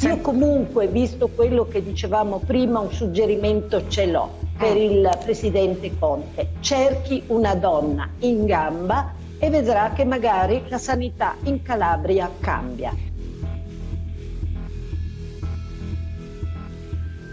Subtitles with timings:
[0.00, 6.50] Io comunque, visto quello che dicevamo prima, un suggerimento ce l'ho per il presidente Conte.
[6.60, 12.94] Cerchi una donna in gamba e vedrà che magari la sanità in Calabria cambia.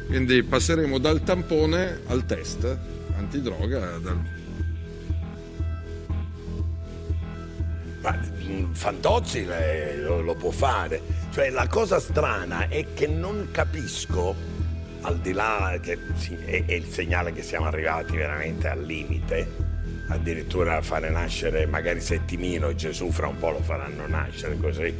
[0.07, 2.77] Quindi passeremo dal tampone al test
[3.17, 3.97] antidroga.
[3.97, 4.21] Dal...
[8.01, 9.45] Ma mm, Fantozzi
[10.03, 11.22] lo, lo può fare.
[11.33, 14.35] Cioè la cosa strana è che non capisco,
[15.01, 19.51] al di là che sì, è, è il segnale che siamo arrivati veramente al limite,
[20.09, 24.93] addirittura fare nascere magari Settimino e Gesù fra un po' lo faranno nascere così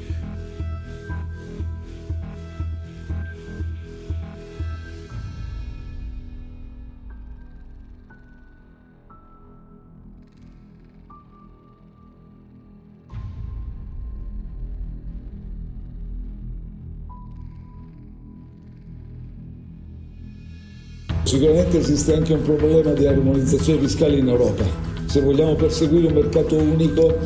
[21.34, 24.64] Sicuramente esiste anche un problema di armonizzazione fiscale in Europa.
[25.06, 27.18] Se vogliamo perseguire un mercato unico,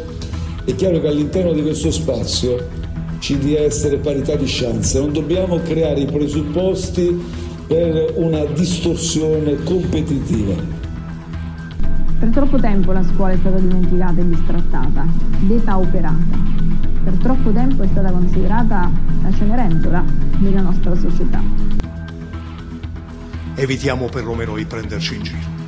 [0.63, 2.69] è chiaro che all'interno di questo spazio
[3.19, 4.97] ci deve essere parità di chance.
[4.97, 7.21] Non dobbiamo creare i presupposti
[7.67, 10.53] per una distorsione competitiva.
[12.17, 15.05] Per troppo tempo la scuola è stata dimenticata e bistrattata,
[15.41, 16.37] depauperata.
[17.03, 18.89] Per troppo tempo è stata considerata
[19.21, 20.01] la cenerentola
[20.39, 21.66] della nostra società
[23.57, 25.65] evitiamo perlomeno di prenderci in giro.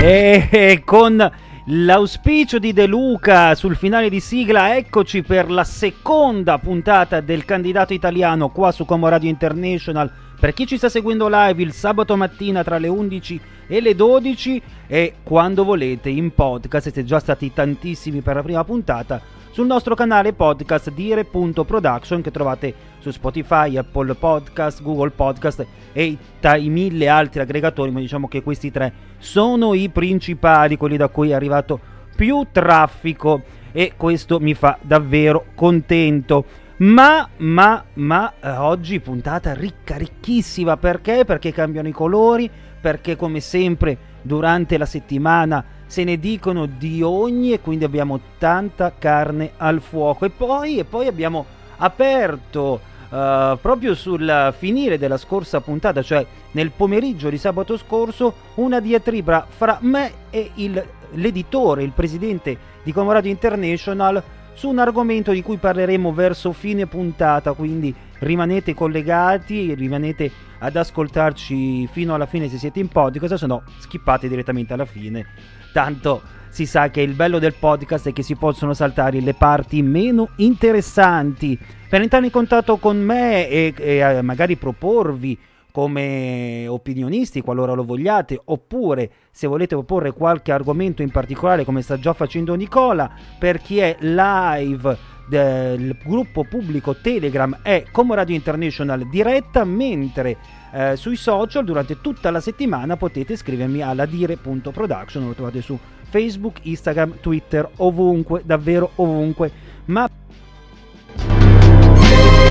[0.00, 1.30] E con
[1.66, 7.92] l'auspicio di De Luca sul finale di sigla, eccoci per la seconda puntata del candidato
[7.92, 10.10] italiano qua su Como Radio International.
[10.40, 14.62] Per chi ci sta seguendo live il sabato mattina tra le 11 e le 12
[14.86, 19.96] e quando volete in podcast, siete già stati tantissimi per la prima puntata, sul nostro
[19.96, 27.40] canale podcast dire.production che trovate su Spotify, Apple Podcast, Google Podcast e i mille altri
[27.40, 31.80] aggregatori, ma diciamo che questi tre sono i principali, quelli da cui è arrivato
[32.14, 36.66] più traffico e questo mi fa davvero contento.
[36.80, 41.24] Ma, ma, ma, eh, oggi puntata ricca, ricchissima, perché?
[41.24, 42.48] Perché cambiano i colori,
[42.80, 48.92] perché come sempre durante la settimana se ne dicono di ogni e quindi abbiamo tanta
[48.96, 50.24] carne al fuoco.
[50.24, 51.46] E poi, e poi abbiamo
[51.78, 58.78] aperto uh, proprio sul finire della scorsa puntata, cioè nel pomeriggio di sabato scorso, una
[58.78, 64.22] diatriba fra me e il, l'editore, il presidente di Comorado International
[64.58, 71.86] su un argomento di cui parleremo verso fine puntata, quindi rimanete collegati, rimanete ad ascoltarci
[71.86, 75.26] fino alla fine se siete in podcast, se no skippate direttamente alla fine.
[75.72, 79.80] Tanto si sa che il bello del podcast è che si possono saltare le parti
[79.80, 81.56] meno interessanti.
[81.88, 85.38] Per entrare in contatto con me e, e eh, magari proporvi
[85.70, 91.98] come opinionisti qualora lo vogliate, oppure se volete proporre qualche argomento in particolare come sta
[91.98, 99.08] già facendo Nicola, per chi è live del gruppo pubblico Telegram è Como Radio International
[99.08, 100.36] diretta, mentre
[100.72, 105.78] eh, sui social durante tutta la settimana potete scrivermi alla dire.production, lo trovate su
[106.08, 109.50] Facebook, Instagram, Twitter, ovunque, davvero ovunque.
[109.86, 110.08] Ma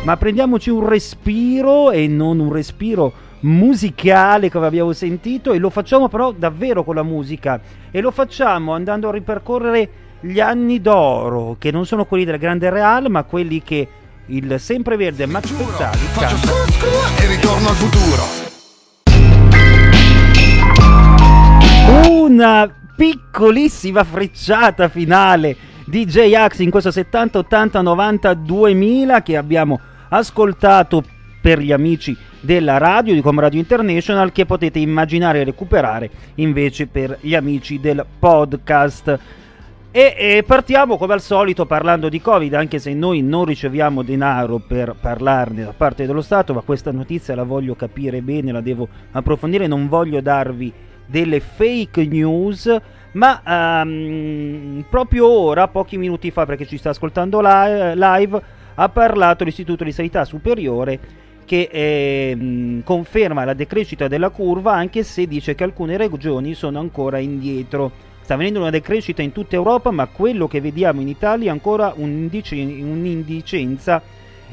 [0.03, 6.07] ma prendiamoci un respiro e non un respiro musicale come abbiamo sentito e lo facciamo
[6.07, 7.59] però davvero con la musica.
[7.91, 9.89] E lo facciamo andando a ripercorrere
[10.21, 13.87] gli anni d'oro che non sono quelli del Grande Real ma quelli che
[14.27, 16.51] il sempreverde Max Pezzali canta
[17.19, 18.45] e ritorno al futuro.
[22.19, 25.55] Una piccolissima frecciata finale
[25.87, 29.79] di J-Ax in questo 70, 80, 90, 2000 che abbiamo
[30.09, 31.01] ascoltato
[31.41, 36.87] per gli amici della radio di Com Radio International che potete immaginare e recuperare invece
[36.87, 39.19] per gli amici del podcast.
[39.89, 44.59] E, e, partiamo come al solito parlando di Covid, anche se noi non riceviamo denaro
[44.59, 48.87] per parlarne da parte dello Stato, ma questa notizia la voglio capire bene, la devo
[49.11, 50.71] approfondire, non voglio darvi
[51.05, 52.69] delle fake news,
[53.13, 53.41] ma
[53.83, 58.41] um, proprio ora, pochi minuti fa, perché ci sta ascoltando live,
[58.75, 60.99] ha parlato l'Istituto di Sanità Superiore
[61.47, 67.19] che eh, conferma la decrescita della curva anche se dice che alcune regioni sono ancora
[67.19, 67.89] indietro.
[68.21, 71.93] Sta avvenendo una decrescita in tutta Europa, ma quello che vediamo in Italia è ancora
[71.95, 74.01] un'indice- un'indicenza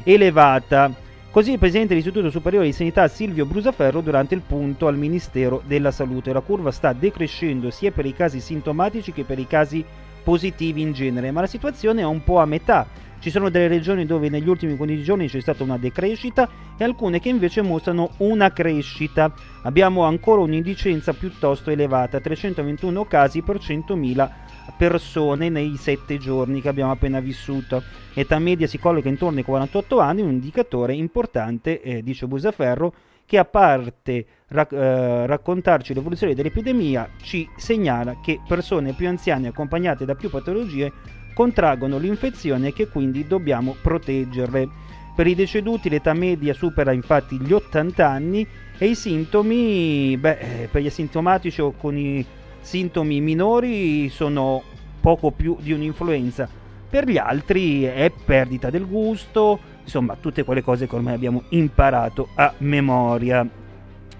[0.03, 1.03] elevata.
[1.35, 5.91] Così il presidente dell'Istituto Superiore di Sanità Silvio Brusaferro durante il punto al Ministero della
[5.91, 6.31] Salute.
[6.31, 9.83] La curva sta decrescendo sia per i casi sintomatici che per i casi
[10.23, 12.87] positivi in genere, ma la situazione è un po' a metà.
[13.19, 16.47] Ci sono delle regioni dove negli ultimi 15 giorni c'è stata una decrescita
[16.77, 19.33] e alcune che invece mostrano una crescita.
[19.63, 24.29] Abbiamo ancora un'indicenza piuttosto elevata, 321 casi per 100.000
[24.77, 27.83] persone nei 7 giorni che abbiamo appena vissuto.
[28.13, 32.93] Età media si colloca intorno ai 48 anni, un indicatore importante, eh, dice Busaferro,
[33.25, 40.05] che a parte rac- eh, raccontarci l'evoluzione dell'epidemia, ci segnala che persone più anziane accompagnate
[40.05, 40.91] da più patologie
[41.33, 44.83] contraggono l'infezione e che quindi dobbiamo proteggerle.
[45.15, 48.47] Per i deceduti l'età media supera infatti gli 80 anni
[48.77, 52.25] e i sintomi, beh, eh, per gli asintomatici o con i
[52.65, 54.63] sintomi minori sono
[54.99, 56.49] poco più di un'influenza.
[56.89, 62.29] Per gli altri è perdita del gusto, insomma tutte quelle cose che ormai abbiamo imparato
[62.33, 63.47] a memoria.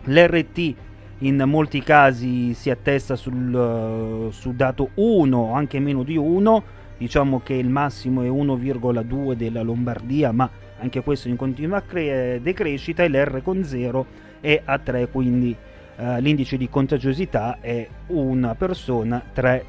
[0.03, 0.73] L'RT
[1.19, 6.63] in molti casi si attesta sul, uh, su dato 1, anche meno di 1,
[6.99, 10.47] diciamo che il massimo è 1,2 della Lombardia, ma
[10.79, 14.05] anche questo in continua cre- decrescita e l'R con 0
[14.39, 15.55] è a 3, quindi
[15.97, 19.65] uh, l'indice di contagiosità è una persona, 3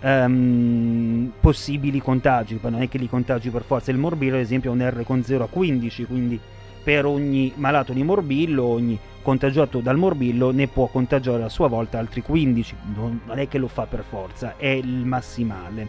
[0.00, 3.90] um, possibili contagi, ma non è che li contagi per forza.
[3.90, 6.40] Il morbillo, ad esempio, ha un R con 0 a 15, quindi
[6.82, 11.98] per ogni malato di morbillo, ogni contagiato dal morbillo ne può contagiare a sua volta
[11.98, 15.86] altri 15, non è che lo fa per forza, è il massimale.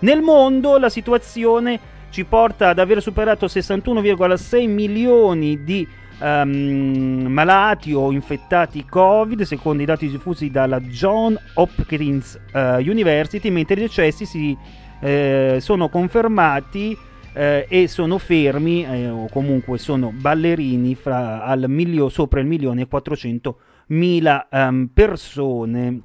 [0.00, 1.80] Nel mondo la situazione
[2.10, 5.86] ci porta ad aver superato 61,6 milioni di
[6.18, 13.74] um, malati o infettati Covid, secondo i dati diffusi dalla John Hopkins uh, University, mentre
[13.74, 14.56] i decessi si,
[15.00, 16.96] eh, sono confermati
[17.32, 22.86] eh, e sono fermi eh, o comunque sono ballerini fra milio, sopra il milione e
[22.86, 23.58] 400
[23.88, 26.00] mila um, persone.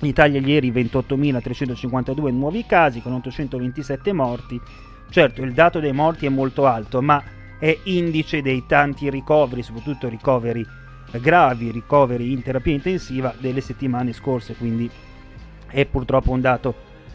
[0.00, 4.60] In Italia ieri 28.352 nuovi casi con 827 morti.
[5.08, 7.22] Certo, il dato dei morti è molto alto, ma
[7.64, 10.66] è indice dei tanti ricoveri, soprattutto ricoveri
[11.12, 14.90] gravi, ricoveri in terapia intensiva delle settimane scorse, quindi
[15.70, 16.74] è purtroppo un dato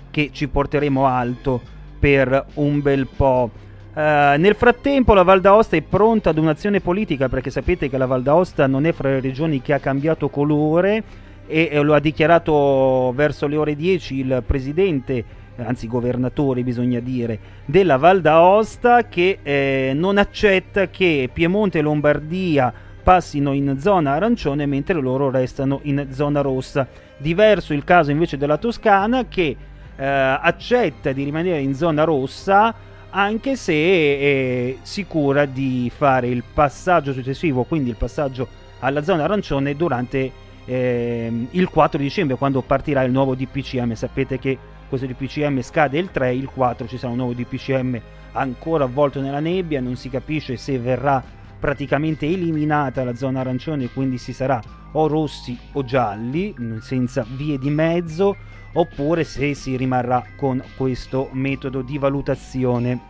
[0.09, 1.61] che ci porteremo alto
[1.99, 3.51] per un bel po'.
[3.93, 8.07] Uh, nel frattempo la Val d'Aosta è pronta ad un'azione politica perché sapete che la
[8.07, 11.03] Val d'Aosta non è fra le regioni che ha cambiato colore
[11.45, 15.23] e, e lo ha dichiarato verso le ore 10 il presidente
[15.65, 22.73] anzi governatore bisogna dire, della Val d'Aosta che eh, non accetta che Piemonte e Lombardia
[23.01, 26.87] passino in zona arancione mentre loro restano in zona rossa.
[27.17, 29.55] Diverso il caso invece della Toscana che
[29.95, 32.73] eh, accetta di rimanere in zona rossa
[33.11, 38.47] anche se è sicura di fare il passaggio successivo, quindi il passaggio
[38.79, 40.31] alla zona arancione durante
[40.65, 43.93] eh, il 4 dicembre quando partirà il nuovo DPCM.
[43.93, 44.57] Sapete che
[44.89, 48.01] questo DPCM scade il 3, il 4 ci sarà un nuovo DPCM
[48.33, 51.23] ancora avvolto nella nebbia, non si capisce se verrà
[51.59, 54.59] praticamente eliminata la zona arancione, quindi si sarà
[54.93, 58.35] o rossi o gialli, senza vie di mezzo,
[58.73, 63.07] oppure se si rimarrà con questo metodo di valutazione.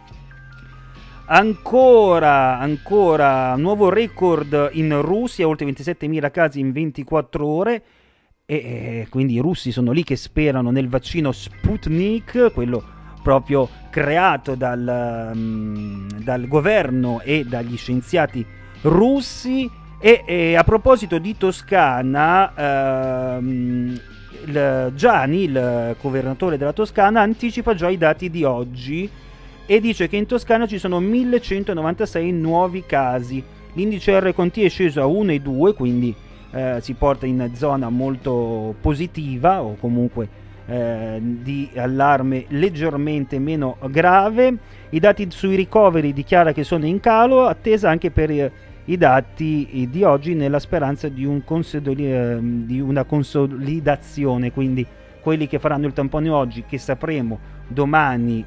[1.25, 7.83] Ancora, ancora, nuovo record in Russia, oltre 27.000 casi in 24 ore
[8.51, 12.83] e quindi i russi sono lì che sperano nel vaccino Sputnik, quello
[13.21, 18.43] proprio creato dal, um, dal governo e dagli scienziati
[18.81, 19.69] russi.
[19.99, 24.01] E, e a proposito di Toscana, ehm,
[24.45, 29.07] il Gianni, il governatore della Toscana, anticipa già i dati di oggi
[29.67, 33.43] e dice che in Toscana ci sono 1196 nuovi casi.
[33.73, 36.15] L'indice R con T è sceso a 1,2, quindi
[36.51, 40.27] eh, si porta in zona molto positiva o comunque
[40.65, 44.55] eh, di allarme leggermente meno grave.
[44.89, 48.51] I dati sui ricoveri dichiara che sono in calo, attesa anche per eh,
[48.85, 54.85] i dati di oggi nella speranza di, un consoli- eh, di una consolidazione, quindi
[55.21, 58.43] quelli che faranno il tampone oggi, che sapremo domani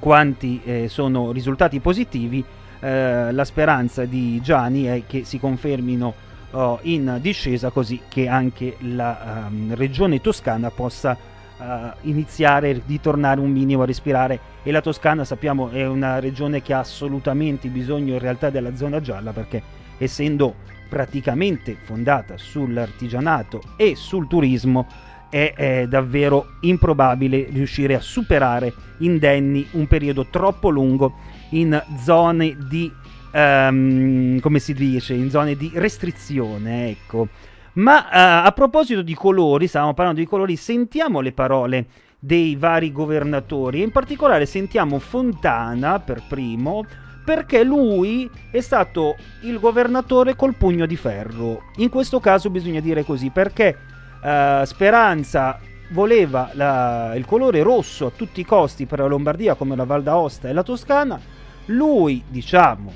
[0.00, 2.44] quanti eh, sono risultati positivi,
[2.80, 6.12] eh, la speranza di Gianni è che si confermino
[6.54, 11.16] oh, in discesa così che anche la um, regione toscana possa
[11.58, 11.64] uh,
[12.02, 14.52] iniziare a ritornare un minimo a respirare.
[14.62, 19.00] E la Toscana sappiamo è una regione che ha assolutamente bisogno in realtà della zona
[19.00, 19.62] gialla perché
[19.98, 20.54] essendo
[20.88, 24.86] praticamente fondata sull'artigianato e sul turismo
[25.28, 31.14] è, è, davvero improbabile riuscire a superare indenni un periodo troppo lungo
[31.50, 32.90] in zone di
[33.34, 37.28] ehm, come si dice, in zone di restrizione, ecco.
[37.74, 41.86] Ma eh, a proposito di colori, stavamo parlando di colori, sentiamo le parole
[42.24, 46.86] dei vari governatori in particolare sentiamo Fontana per primo
[47.22, 51.64] perché lui è stato il governatore col pugno di ferro.
[51.76, 53.76] In questo caso bisogna dire così perché
[54.22, 55.58] eh, Speranza
[55.90, 60.02] voleva la, il colore rosso a tutti i costi per la Lombardia come la Val
[60.02, 61.18] d'Aosta e la Toscana.
[61.66, 62.92] Lui, diciamo,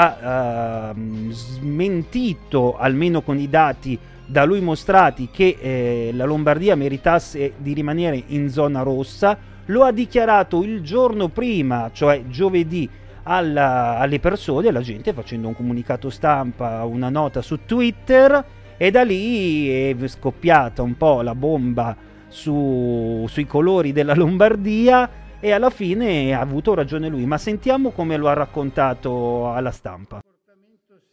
[0.00, 7.54] ha uh, smentito, almeno con i dati da lui mostrati, che eh, la Lombardia meritasse
[7.56, 9.36] di rimanere in zona rossa.
[9.66, 12.88] Lo ha dichiarato il giorno prima, cioè giovedì,
[13.24, 18.44] alla, alle persone, alla gente, facendo un comunicato stampa, una nota su Twitter.
[18.76, 21.96] E da lì è scoppiata un po' la bomba
[22.28, 27.26] su, sui colori della Lombardia e alla fine ha avuto ragione lui.
[27.26, 30.20] Ma sentiamo come lo ha raccontato alla stampa.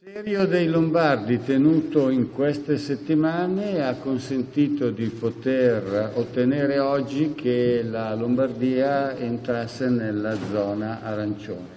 [0.07, 7.83] Il serio dei Lombardi tenuto in queste settimane ha consentito di poter ottenere oggi che
[7.83, 11.73] la Lombardia entrasse nella zona arancione.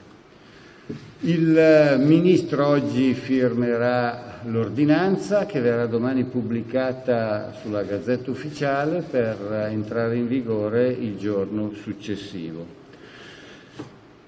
[1.20, 10.26] Il ministro oggi firmerà l'ordinanza che verrà domani pubblicata sulla Gazzetta Ufficiale per entrare in
[10.26, 12.76] vigore il giorno successivo.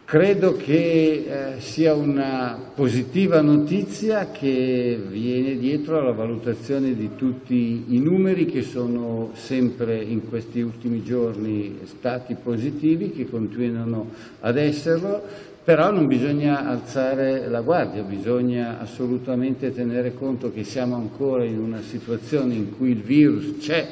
[0.05, 8.01] Credo che eh, sia una positiva notizia che viene dietro alla valutazione di tutti i
[8.01, 14.11] numeri che sono sempre in questi ultimi giorni stati positivi, che continuano
[14.41, 15.23] ad esserlo,
[15.71, 21.81] però non bisogna alzare la guardia, bisogna assolutamente tenere conto che siamo ancora in una
[21.81, 23.87] situazione in cui il virus c'è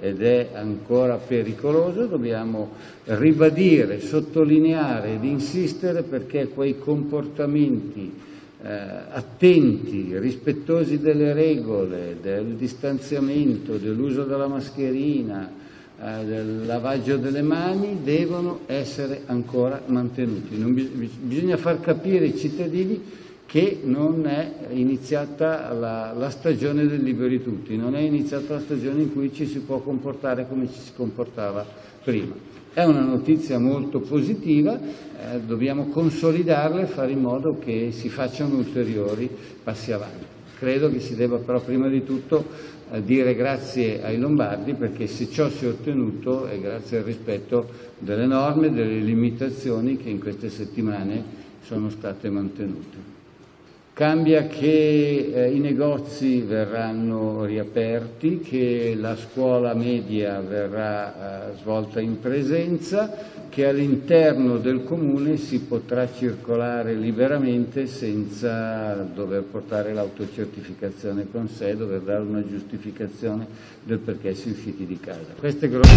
[0.00, 2.70] ed è ancora pericoloso, dobbiamo
[3.04, 8.10] ribadire, sottolineare ed insistere perché quei comportamenti
[8.62, 8.68] eh,
[9.10, 15.57] attenti, rispettosi delle regole, del distanziamento, dell'uso della mascherina,
[16.00, 20.54] eh, del lavaggio delle mani devono essere ancora mantenuti.
[20.54, 23.02] Bis- bisogna far capire ai cittadini
[23.48, 29.00] che non è iniziata la, la, stagione del liberi tutti, non è iniziata la stagione
[29.02, 31.66] in cui ci si può comportare come ci si comportava
[32.04, 32.34] prima.
[32.74, 38.54] È una notizia molto positiva, eh, dobbiamo consolidarla e fare in modo che si facciano
[38.54, 39.28] ulteriori
[39.64, 40.26] passi avanti.
[40.58, 42.44] Credo che si debba però prima di tutto
[42.90, 47.68] a dire grazie ai Lombardi perché se ciò si è ottenuto è grazie al rispetto
[47.98, 51.22] delle norme, delle limitazioni che in queste settimane
[51.62, 53.16] sono state mantenute.
[53.92, 62.20] Cambia che eh, i negozi verranno riaperti, che la scuola media verrà eh, svolta in
[62.20, 63.12] presenza,
[63.48, 72.00] che all'interno del comune si potrà circolare liberamente senza dover portare l'autocertificazione con sé, dover
[72.00, 73.46] dare una giustificazione
[73.82, 75.32] del perché si è usciti di casa.
[75.38, 75.96] Queste grosse...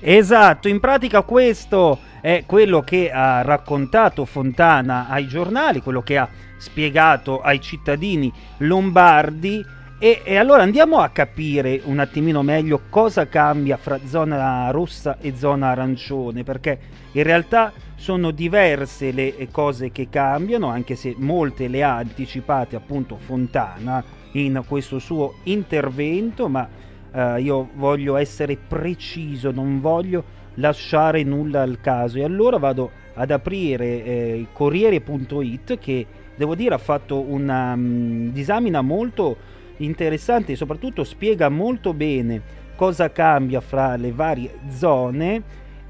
[0.00, 6.28] Esatto, in pratica questo è quello che ha raccontato Fontana ai giornali, quello che ha
[6.58, 9.64] spiegato ai cittadini lombardi
[10.02, 15.36] e, e, allora andiamo a capire un attimino meglio cosa cambia fra zona rossa e
[15.36, 16.78] zona arancione, perché
[17.12, 23.18] in realtà sono diverse le cose che cambiano, anche se molte le ha anticipate appunto
[23.18, 24.02] Fontana
[24.32, 26.66] in questo suo intervento, ma
[27.12, 32.16] eh, io voglio essere preciso, non voglio lasciare nulla al caso.
[32.16, 38.80] E allora vado ad aprire eh, Corriere.it che devo dire ha fatto una um, disamina
[38.80, 45.42] molto interessante e soprattutto spiega molto bene cosa cambia fra le varie zone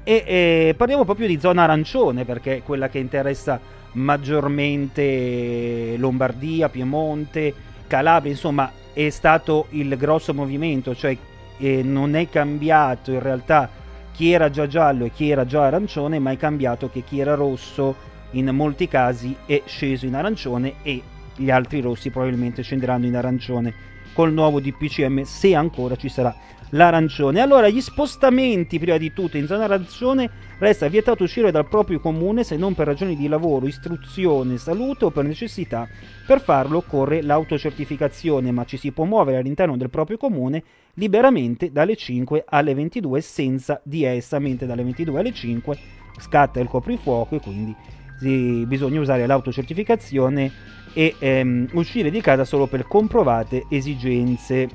[0.03, 3.59] e, e parliamo proprio di zona arancione perché è quella che interessa
[3.93, 7.53] maggiormente Lombardia, Piemonte,
[7.87, 11.15] Calabria, insomma è stato il grosso movimento, cioè
[11.57, 13.69] eh, non è cambiato in realtà
[14.11, 17.35] chi era già giallo e chi era già arancione, ma è cambiato che chi era
[17.35, 21.01] rosso in molti casi è sceso in arancione e
[21.35, 23.73] gli altri rossi probabilmente scenderanno in arancione
[24.13, 26.35] col nuovo DPCM se ancora ci sarà
[26.71, 27.39] l'arancione.
[27.41, 32.43] Allora, gli spostamenti prima di tutto in zona arancione resta vietato uscire dal proprio comune
[32.43, 35.87] se non per ragioni di lavoro, istruzione, salute o per necessità.
[36.25, 40.63] Per farlo occorre l'autocertificazione, ma ci si può muovere all'interno del proprio comune
[40.95, 45.77] liberamente dalle 5 alle 22 senza di essa, mentre dalle 22 alle 5
[46.19, 47.75] scatta il coprifuoco e quindi
[48.67, 50.51] bisogna usare l'autocertificazione
[50.93, 54.69] e ehm, uscire di casa solo per comprovate esigenze.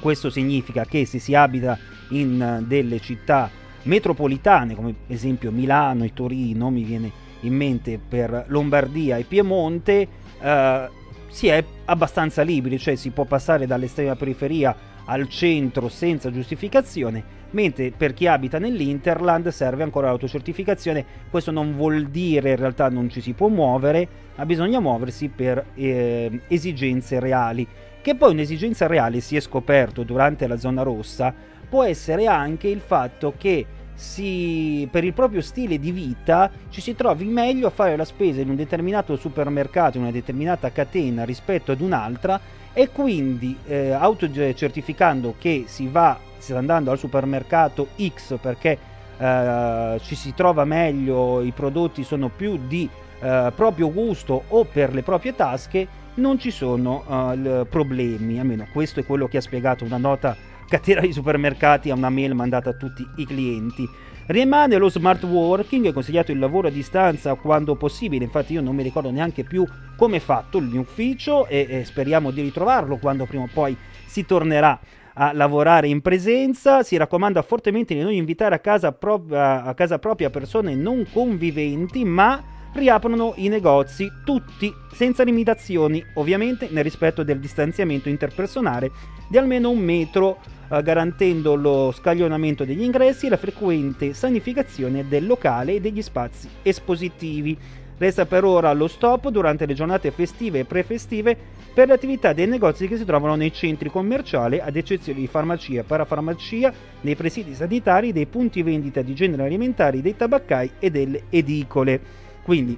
[0.00, 1.78] Questo significa che se si abita
[2.10, 3.50] in delle città
[3.84, 7.10] metropolitane, come per esempio Milano e Torino, mi viene
[7.40, 10.08] in mente per Lombardia e Piemonte,
[10.40, 10.88] eh,
[11.32, 17.90] si è abbastanza liberi, cioè si può passare dall'estrema periferia al centro senza giustificazione, mentre
[17.90, 21.04] per chi abita nell'Interland serve ancora l'autocertificazione.
[21.30, 25.64] Questo non vuol dire in realtà non ci si può muovere, ma bisogna muoversi per
[25.74, 27.66] eh, esigenze reali.
[28.02, 31.34] Che poi un'esigenza reale si è scoperto durante la zona rossa
[31.68, 36.94] può essere anche il fatto che si, per il proprio stile di vita ci si
[36.94, 41.72] trovi meglio a fare la spesa in un determinato supermercato, in una determinata catena rispetto
[41.72, 42.40] ad un'altra
[42.72, 48.78] e quindi eh, autocertificando che si va si sta andando al supermercato X perché
[49.16, 52.88] eh, ci si trova meglio, i prodotti sono più di
[53.20, 59.00] eh, proprio gusto o per le proprie tasche, non ci sono uh, problemi, almeno questo
[59.00, 60.36] è quello che ha spiegato una nota
[60.72, 63.86] catena di supermercati a una mail mandata a tutti i clienti.
[64.24, 68.74] Rimane lo smart working, è consigliato il lavoro a distanza quando possibile, infatti io non
[68.74, 72.96] mi ricordo neanche più come è fatto il mio ufficio e, e speriamo di ritrovarlo
[72.96, 73.76] quando prima o poi
[74.06, 74.80] si tornerà
[75.14, 76.82] a lavorare in presenza.
[76.82, 82.02] Si raccomanda fortemente di non invitare a casa, pro- a casa propria persone non conviventi,
[82.02, 88.90] ma riaprono i negozi tutti senza limitazioni, ovviamente nel rispetto del distanziamento interpersonale
[89.32, 95.26] di almeno un metro, eh, garantendo lo scaglionamento degli ingressi e la frequente sanificazione del
[95.26, 97.56] locale e degli spazi espositivi.
[97.96, 101.34] Resta per ora lo stop durante le giornate festive e prefestive
[101.72, 105.82] per le attività dei negozi che si trovano nei centri commerciali, ad eccezione di farmacia,
[105.82, 106.70] parafarmacia,
[107.00, 111.98] nei presidi sanitari, dei punti vendita di generi alimentari, dei tabaccai e delle edicole.
[112.42, 112.76] Quindi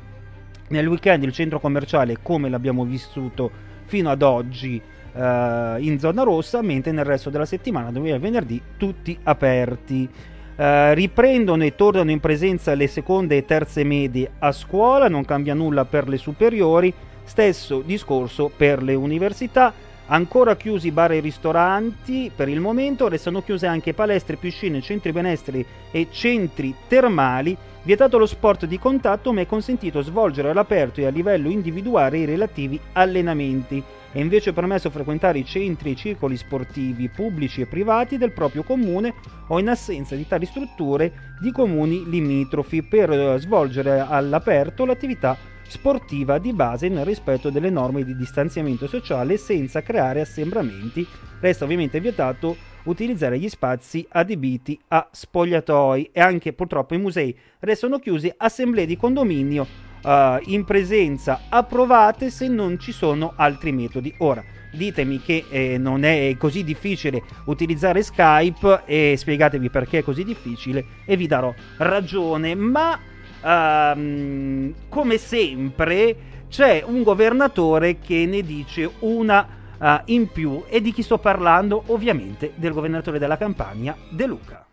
[0.68, 3.50] nel weekend il centro commerciale come l'abbiamo vissuto
[3.86, 4.80] fino ad oggi
[5.14, 10.08] eh, in zona rossa, mentre nel resto della settimana, domenica e venerdì, tutti aperti.
[10.56, 15.52] Uh, riprendono e tornano in presenza le seconde e terze medie a scuola, non cambia
[15.52, 19.72] nulla per le superiori, stesso discorso per le università.
[20.06, 25.64] Ancora chiusi bar e ristoranti per il momento, restano chiuse anche palestre, piscine, centri benessere
[25.90, 27.56] e centri termali.
[27.82, 32.26] Vietato lo sport di contatto, ma è consentito svolgere all'aperto e a livello individuale i
[32.26, 33.82] relativi allenamenti.
[34.14, 38.62] È invece permesso frequentare i centri e i circoli sportivi pubblici e privati del proprio
[38.62, 39.12] comune
[39.48, 46.38] o in assenza di tali strutture di comuni limitrofi per eh, svolgere all'aperto l'attività sportiva
[46.38, 51.04] di base nel rispetto delle norme di distanziamento sociale senza creare assembramenti.
[51.40, 57.98] Resta ovviamente vietato utilizzare gli spazi adibiti a spogliatoi e anche purtroppo i musei restano
[57.98, 59.66] chiusi assemblee di condominio
[60.04, 64.14] uh, in presenza approvate se non ci sono altri metodi.
[64.18, 64.42] Ora,
[64.74, 70.84] ditemi che eh, non è così difficile utilizzare Skype e spiegatevi perché è così difficile
[71.04, 72.98] e vi darò ragione, ma
[73.40, 76.16] uh, come sempre
[76.48, 79.46] c'è un governatore che ne dice una
[79.78, 81.82] uh, in più e di chi sto parlando?
[81.86, 84.66] Ovviamente del governatore della Campania, De Luca.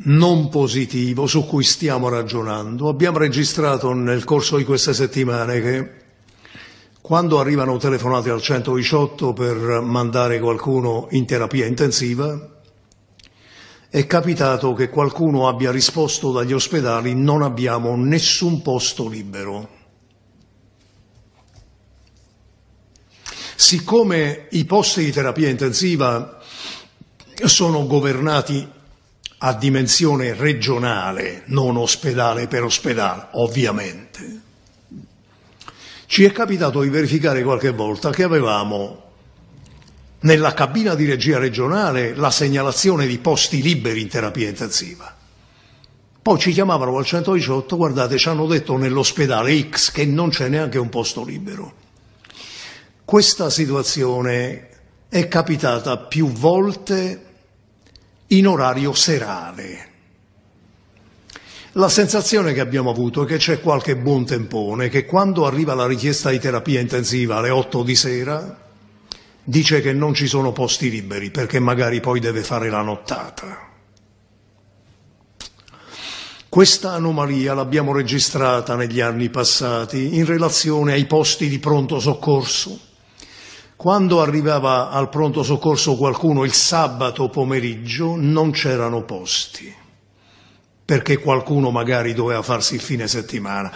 [0.00, 2.88] Non positivo su cui stiamo ragionando.
[2.88, 5.92] Abbiamo registrato nel corso di queste settimane che
[7.00, 12.56] quando arrivano telefonate al 118 per mandare qualcuno in terapia intensiva,
[13.90, 19.76] è capitato che qualcuno abbia risposto dagli ospedali non abbiamo nessun posto libero.
[23.56, 26.38] Siccome i posti di terapia intensiva
[27.44, 28.76] sono governati
[29.38, 34.40] a dimensione regionale, non ospedale per ospedale, ovviamente.
[36.06, 39.04] Ci è capitato di verificare qualche volta che avevamo
[40.20, 45.14] nella cabina di regia regionale la segnalazione di posti liberi in terapia intensiva.
[46.20, 50.78] Poi ci chiamavano al 118, guardate, ci hanno detto nell'ospedale X che non c'è neanche
[50.78, 51.72] un posto libero.
[53.04, 54.68] Questa situazione
[55.08, 57.27] è capitata più volte
[58.28, 59.86] in orario serale.
[61.72, 65.86] La sensazione che abbiamo avuto è che c'è qualche buon tempone che quando arriva la
[65.86, 68.66] richiesta di terapia intensiva alle 8 di sera
[69.44, 73.66] dice che non ci sono posti liberi perché magari poi deve fare la nottata.
[76.48, 82.87] Questa anomalia l'abbiamo registrata negli anni passati in relazione ai posti di pronto soccorso
[83.78, 89.72] quando arrivava al pronto soccorso qualcuno il sabato pomeriggio non c'erano posti,
[90.84, 93.70] perché qualcuno magari doveva farsi il fine settimana.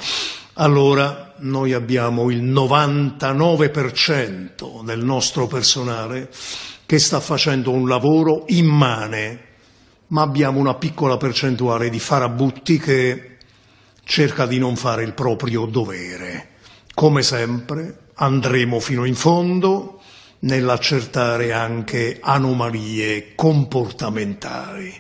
[0.55, 6.29] Allora noi abbiamo il 99% del nostro personale
[6.85, 9.51] che sta facendo un lavoro immane
[10.09, 13.37] ma abbiamo una piccola percentuale di farabutti che
[14.03, 16.49] cerca di non fare il proprio dovere.
[16.93, 19.99] Come sempre andremo fino in fondo
[20.41, 24.93] nell'accertare anche anomalie comportamentali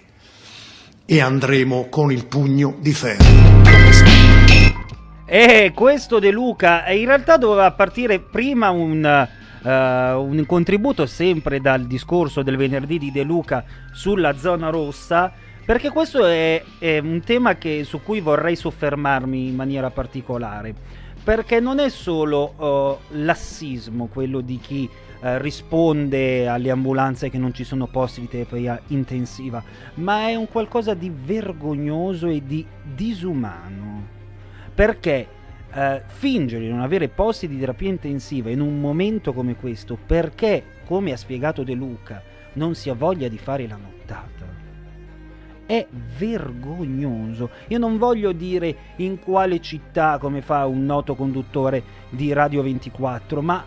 [1.06, 3.22] e andremo con il pugno di ferro.
[3.62, 4.80] come sempre.
[5.24, 11.60] E questo De Luca eh, in realtà doveva partire prima un, eh, un contributo sempre
[11.60, 15.32] dal discorso del venerdì di De Luca sulla zona rossa,
[15.64, 20.74] perché questo è, è un tema che- su cui vorrei soffermarmi in maniera particolare.
[21.24, 27.54] Perché non è solo eh, lassismo quello di chi eh, risponde alle ambulanze che non
[27.54, 29.62] ci sono posti di terapia intensiva,
[29.94, 34.20] ma è un qualcosa di vergognoso e di disumano.
[34.74, 35.28] Perché
[35.72, 40.80] eh, fingere di non avere posti di terapia intensiva in un momento come questo, perché,
[40.84, 42.20] come ha spiegato De Luca,
[42.54, 44.41] non si ha voglia di fare la nottata,
[45.72, 45.86] è
[46.18, 47.48] vergognoso.
[47.68, 53.40] Io non voglio dire in quale città, come fa un noto conduttore di Radio 24,
[53.40, 53.64] ma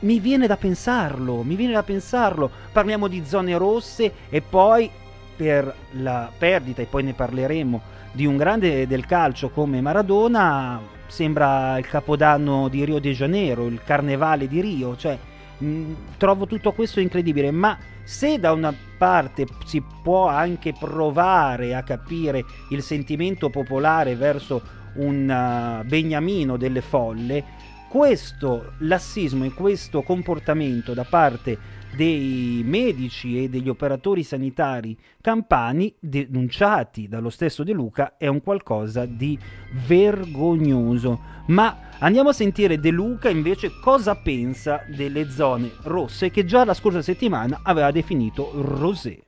[0.00, 2.50] mi viene da pensarlo, mi viene da pensarlo.
[2.72, 4.90] Parliamo di zone rosse e poi
[5.36, 11.78] per la perdita, e poi ne parleremo, di un grande del calcio come Maradona, sembra
[11.78, 15.16] il capodanno di Rio de Janeiro, il carnevale di Rio, cioè
[15.58, 17.78] mh, trovo tutto questo incredibile, ma
[18.08, 24.62] se da una parte si può anche provare a capire il sentimento popolare verso
[24.94, 27.44] un uh, beniamino delle folle,
[27.90, 31.58] questo lassismo e questo comportamento da parte
[31.98, 39.04] dei medici e degli operatori sanitari campani denunciati dallo stesso De Luca è un qualcosa
[39.04, 39.36] di
[39.84, 41.18] vergognoso.
[41.48, 46.72] Ma andiamo a sentire De Luca invece cosa pensa delle zone rosse che già la
[46.72, 49.24] scorsa settimana aveva definito rosé.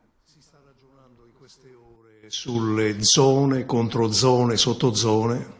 [2.29, 5.59] sulle zone, controzone, sottozone.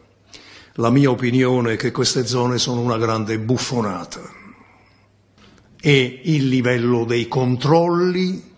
[0.75, 4.39] La mia opinione è che queste zone sono una grande buffonata
[5.81, 8.49] e il livello dei controlli,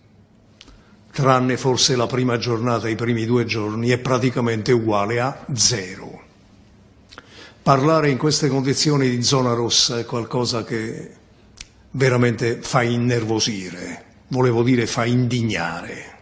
[1.12, 6.22] tranne forse la prima giornata, i primi due giorni, è praticamente uguale a zero.
[7.64, 11.12] Parlare in queste condizioni di zona rossa è qualcosa che
[11.92, 16.13] veramente fa innervosire, volevo dire fa indignare.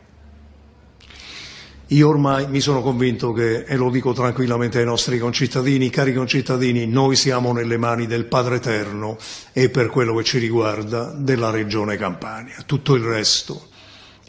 [1.91, 6.87] Io ormai mi sono convinto che, e lo dico tranquillamente ai nostri concittadini, cari concittadini,
[6.87, 9.17] noi siamo nelle mani del Padre Eterno
[9.51, 12.63] e per quello che ci riguarda della Regione Campania.
[12.65, 13.67] Tutto il resto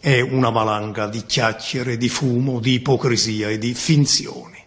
[0.00, 4.58] è una valanga di chiacchiere, di fumo, di ipocrisia e di finzioni.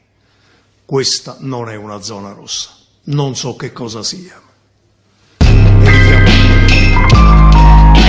[0.86, 2.70] Questa non è una zona rossa,
[3.06, 4.42] non so che cosa sia.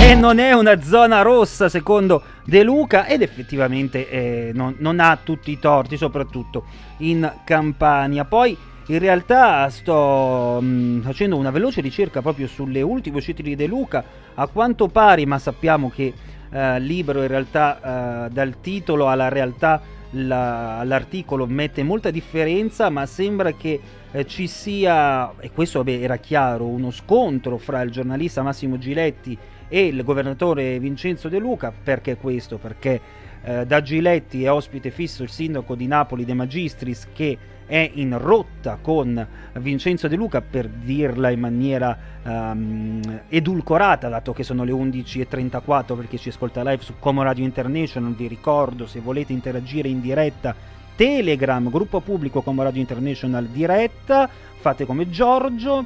[0.07, 5.19] E non è una zona rossa secondo De Luca ed effettivamente eh, non, non ha
[5.21, 6.63] tutti i torti, soprattutto
[6.99, 8.23] in Campania.
[8.23, 13.67] Poi in realtà sto mh, facendo una veloce ricerca proprio sulle ultime uscite di De
[13.67, 14.01] Luca,
[14.33, 16.13] a quanto pari, ma sappiamo che
[16.51, 23.05] eh, libero in realtà eh, dal titolo alla realtà la- l'articolo mette molta differenza, ma
[23.05, 28.41] sembra che eh, ci sia, e questo vabbè, era chiaro, uno scontro fra il giornalista
[28.41, 31.71] Massimo Giletti e il governatore Vincenzo De Luca.
[31.71, 32.57] Perché questo?
[32.57, 32.99] Perché
[33.43, 38.17] eh, da Giletti è ospite fisso il sindaco di Napoli De Magistris che è in
[38.17, 44.71] rotta con Vincenzo De Luca per dirla in maniera ehm, edulcorata dato che sono le
[44.71, 49.99] 11.34 perché ci ascolta live su Como Radio International vi ricordo se volete interagire in
[49.99, 50.55] diretta
[50.95, 55.85] Telegram, gruppo pubblico Como Radio International diretta fate come Giorgio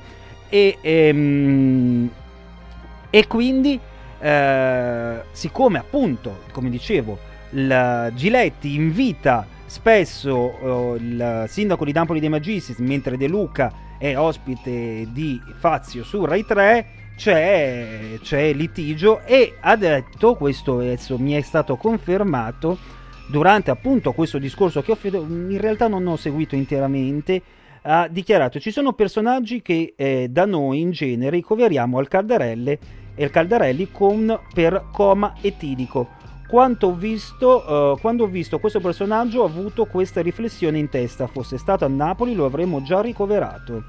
[0.49, 2.09] e, ehm,
[3.11, 3.79] e quindi
[4.19, 7.17] eh, siccome appunto come dicevo
[7.51, 14.17] il Giletti invita spesso eh, il sindaco di Napoli De Magistris mentre De Luca è
[14.17, 21.33] ospite di Fazio su Rai 3 c'è, c'è litigio e ha detto questo adesso mi
[21.33, 22.77] è stato confermato
[23.29, 27.41] durante appunto questo discorso che ho in realtà non ho seguito interamente
[27.83, 32.79] ha dichiarato ci sono personaggi che eh, da noi in genere ricoveriamo al Caldarelle
[33.15, 36.19] e il Caldarelli con, per coma etilico.
[36.53, 41.27] Ho visto, eh, quando ho visto questo personaggio ho avuto questa riflessione in testa.
[41.27, 43.85] Fosse stato a Napoli lo avremmo già ricoverato.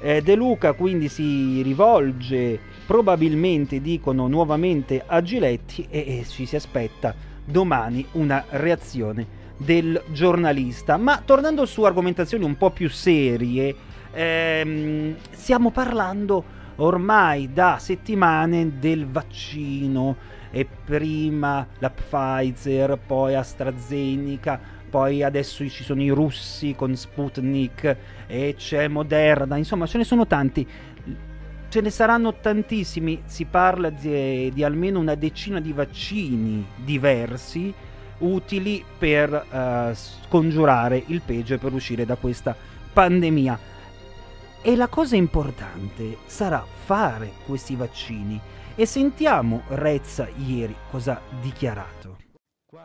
[0.00, 6.56] Eh, De Luca quindi si rivolge probabilmente dicono nuovamente a Giletti e, e ci si
[6.56, 10.96] aspetta domani una reazione del giornalista.
[10.96, 13.74] Ma tornando su argomentazioni un po' più serie
[14.12, 20.16] ehm, stiamo parlando ormai da settimane del vaccino
[20.50, 28.54] e prima la Pfizer, poi AstraZeneca, poi adesso ci sono i russi con Sputnik e
[28.58, 30.68] c'è Moderna, insomma ce ne sono tanti.
[31.68, 37.72] Ce ne saranno tantissimi, si parla di, di almeno una decina di vaccini diversi
[38.18, 42.54] utili per uh, scongiurare il peggio e per uscire da questa
[42.92, 43.58] pandemia.
[44.64, 48.40] E la cosa importante sarà fare questi vaccini.
[48.76, 52.16] E sentiamo Rezza ieri cosa ha dichiarato.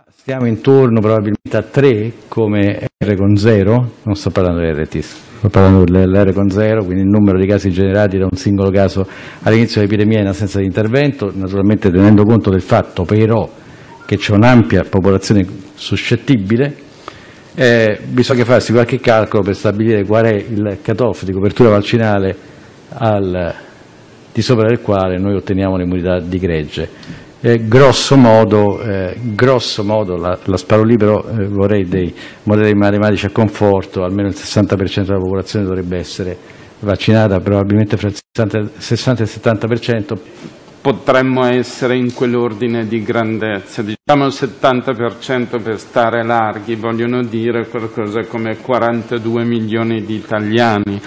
[0.09, 5.83] Stiamo intorno probabilmente a 3 come R con 0, non sto parlando dell'RT, sto parlando
[5.83, 9.07] dell'R con 0, quindi il numero di casi generati da un singolo caso
[9.43, 13.47] all'inizio dell'epidemia in assenza di intervento, naturalmente tenendo conto del fatto però
[14.03, 16.85] che c'è un'ampia popolazione suscettibile
[17.59, 22.35] eh, bisogna farsi qualche calcolo per stabilire qual è il cut-off di copertura vaccinale
[22.89, 23.51] al,
[24.31, 26.89] di sopra del quale noi otteniamo l'immunità di gregge.
[27.41, 33.25] Eh, grosso modo, eh, grosso modo la, la, sparo libero eh, vorrei dei modelli matematici
[33.25, 36.37] a conforto, almeno il 60% della popolazione dovrebbe essere
[36.81, 38.15] vaccinata, probabilmente fra il
[38.77, 40.17] 60 e il 70%
[40.87, 43.81] potremmo essere in quell'ordine di grandezza.
[43.81, 50.97] Diciamo il 70% per stare larghi, vogliono dire qualcosa come 42 milioni di italiani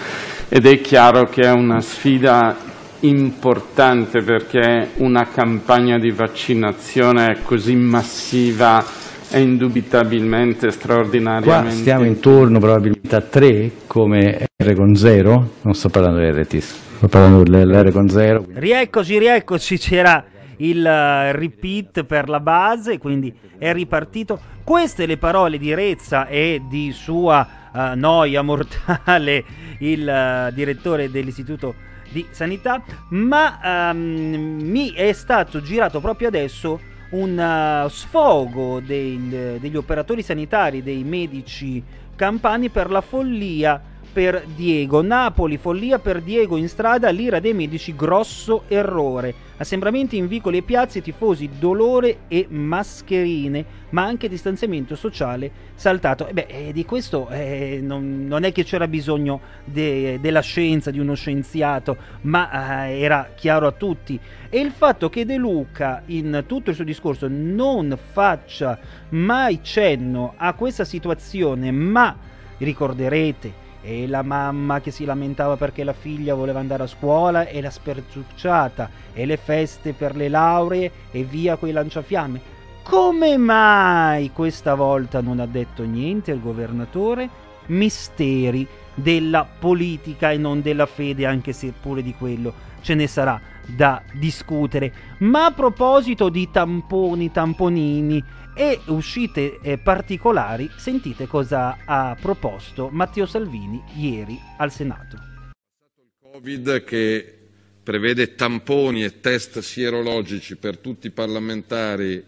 [0.50, 2.54] ed è chiaro che è una sfida
[3.00, 8.84] importante perché una campagna di vaccinazione così massiva
[9.30, 11.48] è indubitabilmente straordinariamente...
[11.48, 16.89] Qua stiamo intorno probabilmente a 3 come R con 0, non sto parlando di RT,
[17.08, 18.46] parlando dell'R con 0.
[18.52, 20.24] Rieccoci, rieccoci, c'era
[20.58, 24.38] il uh, repeat per la base, quindi è ripartito.
[24.62, 29.44] Queste le parole di Rezza e di sua uh, noia mortale,
[29.80, 31.74] il uh, direttore dell'Istituto
[32.10, 40.22] di Sanità, ma um, mi è stato girato proprio adesso un sfogo del, degli operatori
[40.22, 41.82] sanitari, dei medici
[42.14, 45.02] campani per la follia per Diego.
[45.02, 49.48] Napoli, follia per Diego in strada, l'ira dei medici, grosso errore.
[49.56, 56.26] Assembramenti in vicoli e piazze, tifosi, dolore e mascherine, ma anche distanziamento sociale saltato.
[56.26, 60.90] E beh, eh, di questo eh, non, non, è che c'era bisogno de, della scienza,
[60.90, 64.18] di uno scienziato, ma eh, era chiaro a tutti.
[64.48, 68.78] E il fatto che De Luca, in tutto il suo discorso, non faccia
[69.10, 72.16] mai cenno a questa situazione, ma
[72.58, 77.60] ricorderete e la mamma che si lamentava perché la figlia voleva andare a scuola e
[77.60, 82.58] la sperciucciata e le feste per le lauree e via quei lanciafiamme.
[82.82, 87.28] Come mai questa volta non ha detto niente il governatore?
[87.66, 93.40] Misteri della politica e non della fede, anche se pure di quello ce ne sarà
[93.66, 94.92] da discutere.
[95.18, 98.22] Ma a proposito di tamponi, tamponini,
[98.60, 105.16] e uscite eh, particolari, sentite cosa ha proposto Matteo Salvini ieri al Senato.
[105.16, 107.38] Il Covid che
[107.82, 112.22] prevede tamponi e test sierologici per tutti i parlamentari,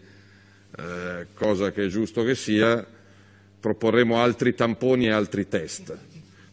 [0.74, 2.82] eh, cosa che è giusto che sia,
[3.60, 5.94] proporremo altri tamponi e altri test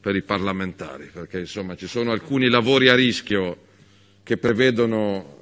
[0.01, 3.57] per i parlamentari, perché insomma ci sono alcuni lavori a rischio
[4.23, 5.37] che prevedono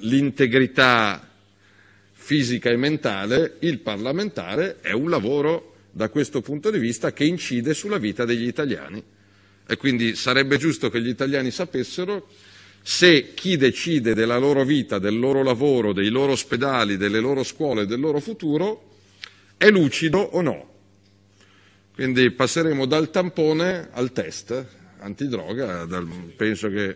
[0.00, 1.27] l'integrità
[2.28, 7.72] fisica e mentale, il parlamentare è un lavoro da questo punto di vista che incide
[7.72, 9.02] sulla vita degli italiani.
[9.66, 12.28] E quindi sarebbe giusto che gli italiani sapessero
[12.82, 17.86] se chi decide della loro vita, del loro lavoro, dei loro ospedali, delle loro scuole,
[17.86, 18.90] del loro futuro,
[19.56, 20.74] è lucido o no.
[21.94, 24.66] Quindi passeremo dal tampone al test
[24.98, 25.88] antidroga,
[26.36, 26.94] penso che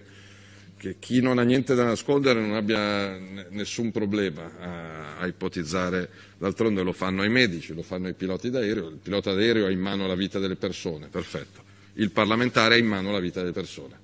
[0.83, 3.17] che chi non ha niente da nascondere non abbia
[3.51, 8.89] nessun problema a, a, ipotizzare, d'altronde lo fanno i medici, lo fanno i piloti d'aereo,
[8.89, 11.63] il pilota d'aereo ha in mano la vita delle persone, perfetto,
[11.95, 13.97] il parlamentare ha in mano la vita delle persone,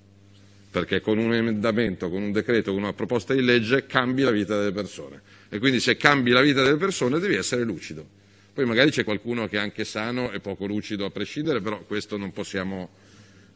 [0.70, 4.56] perché con un emendamento, con un decreto, con una proposta di legge cambi la vita
[4.56, 5.20] delle persone.
[5.48, 8.06] E quindi se cambi la vita delle persone devi essere lucido.
[8.54, 12.16] Poi magari c'è qualcuno che è anche sano e poco lucido a prescindere, però questo
[12.16, 12.90] non possiamo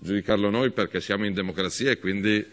[0.00, 2.44] giudicarlo noi perché siamo in democrazia e quindi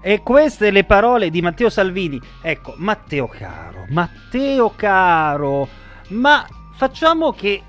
[0.00, 2.20] e queste le parole di Matteo Salvini.
[2.40, 5.68] Ecco, Matteo caro, Matteo caro,
[6.08, 7.62] ma facciamo che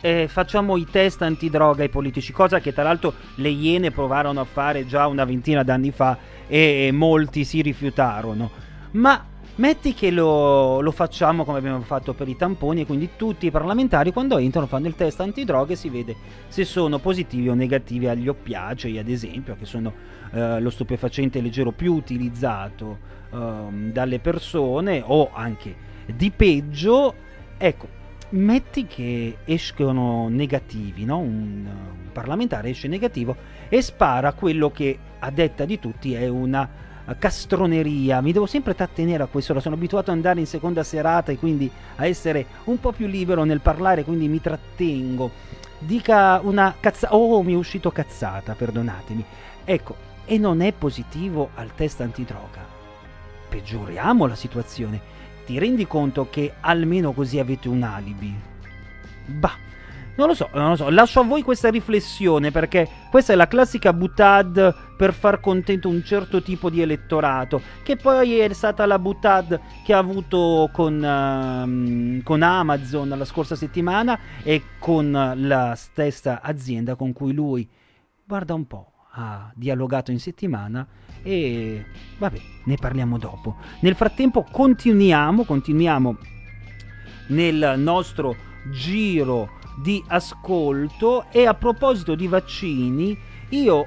[0.00, 4.44] eh, facciamo i test antidroga ai politici, cosa che tra l'altro le Iene provarono a
[4.44, 8.50] fare già una ventina d'anni fa e molti si rifiutarono.
[8.92, 9.24] Ma
[9.60, 13.50] Metti che lo, lo, facciamo come abbiamo fatto per i tamponi e quindi tutti i
[13.50, 16.16] parlamentari quando entrano fanno il test antidroga e si vede
[16.48, 19.92] se sono positivi o negativi agli oppiacei, ad esempio, che sono
[20.32, 27.14] eh, lo stupefacente leggero più utilizzato eh, dalle persone o anche di peggio.
[27.58, 27.86] Ecco,
[28.30, 31.18] metti che escono negativi, no?
[31.18, 33.36] un, un parlamentare esce negativo
[33.68, 39.22] e spara quello che a detta di tutti è una castroneria, mi devo sempre trattenere
[39.22, 42.92] a questo, sono abituato ad andare in seconda serata e quindi a essere un po'
[42.92, 45.30] più libero nel parlare, quindi mi trattengo.
[45.78, 49.24] Dica una cazzata, oh mi è uscito cazzata, perdonatemi.
[49.64, 52.64] Ecco, e non è positivo al test antidroga.
[53.48, 55.00] Peggioriamo la situazione.
[55.44, 58.32] Ti rendi conto che almeno così avete un alibi?
[59.26, 59.56] Bah,
[60.20, 63.48] non lo so, non lo so, lascio a voi questa riflessione perché questa è la
[63.48, 68.98] classica butad per far contento un certo tipo di elettorato, che poi è stata la
[68.98, 76.42] butad che ha avuto con, uh, con Amazon la scorsa settimana e con la stessa
[76.42, 77.66] azienda con cui lui,
[78.22, 80.86] guarda un po', ha dialogato in settimana
[81.22, 81.82] e
[82.18, 83.56] vabbè, ne parliamo dopo.
[83.80, 86.16] Nel frattempo continuiamo, continuiamo
[87.28, 88.36] nel nostro
[88.70, 93.16] giro di ascolto e a proposito di vaccini
[93.50, 93.86] io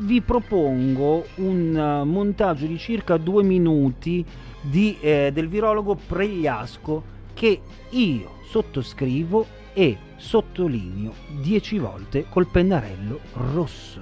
[0.00, 4.24] vi propongo un uh, montaggio di circa due minuti
[4.62, 7.02] di, eh, del virologo Pregliasco
[7.34, 7.60] che
[7.90, 13.20] io sottoscrivo e sottolineo dieci volte col pennarello
[13.52, 14.00] rosso.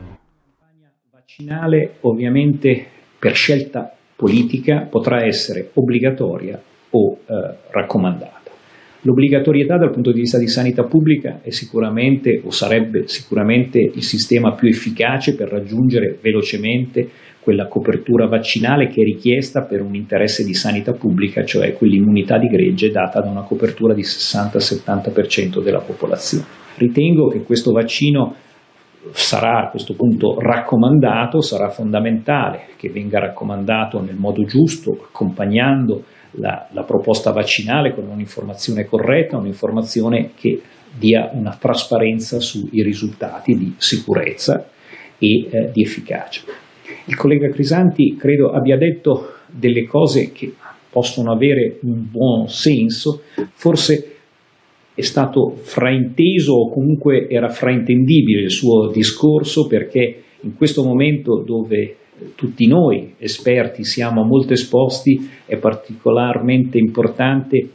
[1.11, 2.87] Vaccinale ovviamente
[3.19, 6.61] per scelta politica potrà essere obbligatoria
[6.91, 8.40] o eh, raccomandata.
[9.03, 14.53] L'obbligatorietà dal punto di vista di sanità pubblica è sicuramente o sarebbe sicuramente il sistema
[14.53, 17.09] più efficace per raggiungere velocemente
[17.41, 22.49] quella copertura vaccinale che è richiesta per un interesse di sanità pubblica, cioè quell'immunità di
[22.49, 26.45] gregge data da una copertura di 60-70% della popolazione.
[26.77, 28.35] Ritengo che questo vaccino
[29.13, 36.69] sarà a questo punto raccomandato, sarà fondamentale che venga raccomandato nel modo giusto, accompagnando la,
[36.73, 40.61] la proposta vaccinale con un'informazione corretta, un'informazione che
[40.97, 44.69] dia una trasparenza sui risultati di sicurezza
[45.19, 46.43] e eh, di efficacia.
[47.07, 50.53] Il collega Crisanti credo abbia detto delle cose che
[50.91, 54.17] possono avere un buon senso, forse
[54.95, 61.97] è stato frainteso o comunque era fraintendibile il suo discorso perché in questo momento dove
[62.35, 67.71] tutti noi esperti siamo molto esposti, è particolarmente importante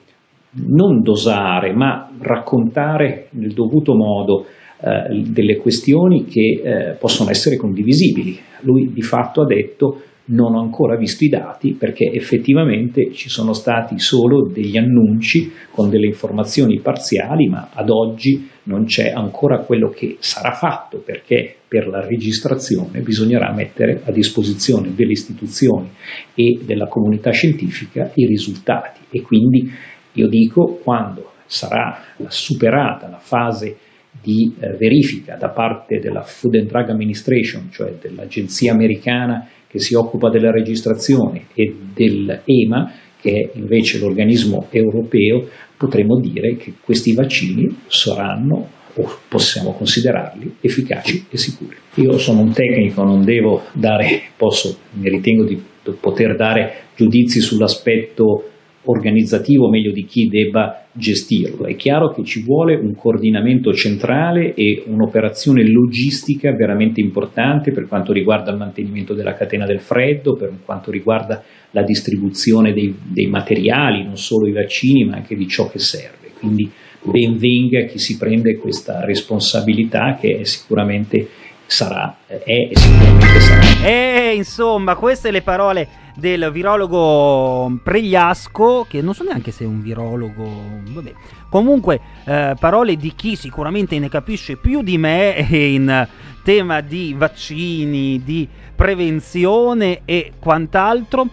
[0.67, 4.45] non dosare, ma raccontare nel dovuto modo
[4.79, 8.37] eh, delle questioni che eh, possono essere condivisibili.
[8.61, 13.53] Lui di fatto ha detto non ho ancora visto i dati perché effettivamente ci sono
[13.53, 19.89] stati solo degli annunci con delle informazioni parziali, ma ad oggi non c'è ancora quello
[19.89, 25.89] che sarà fatto perché per la registrazione bisognerà mettere a disposizione delle istituzioni
[26.33, 29.01] e della comunità scientifica i risultati.
[29.09, 29.71] E quindi
[30.13, 33.77] io dico quando sarà superata la fase
[34.21, 39.93] di eh, verifica da parte della Food and Drug Administration, cioè dell'agenzia americana che si
[39.93, 47.83] occupa della registrazione e dell'EMA, che è invece l'organismo europeo, potremo dire che questi vaccini
[47.87, 51.75] saranno o possiamo considerarli efficaci e sicuri.
[51.95, 55.61] Io sono un tecnico, non devo dare, posso, mi ritengo di
[55.99, 58.51] poter dare giudizi sull'aspetto
[58.91, 61.65] organizzativo, meglio di chi debba gestirlo.
[61.65, 68.13] È chiaro che ci vuole un coordinamento centrale e un'operazione logistica veramente importante per quanto
[68.13, 74.03] riguarda il mantenimento della catena del freddo, per quanto riguarda la distribuzione dei, dei materiali,
[74.03, 76.31] non solo i vaccini, ma anche di ciò che serve.
[76.39, 76.69] Quindi
[77.01, 81.27] ben venga chi si prende questa responsabilità che è sicuramente
[81.65, 83.74] sarà, è e sicuramente sarà.
[83.85, 89.83] E insomma, queste le parole del virologo Pregliasco, che non so neanche se è un
[89.83, 90.49] virologo,
[90.89, 91.13] vabbè.
[91.51, 96.07] Comunque, eh, parole di chi sicuramente ne capisce più di me in
[96.41, 101.27] tema di vaccini, di prevenzione e quant'altro.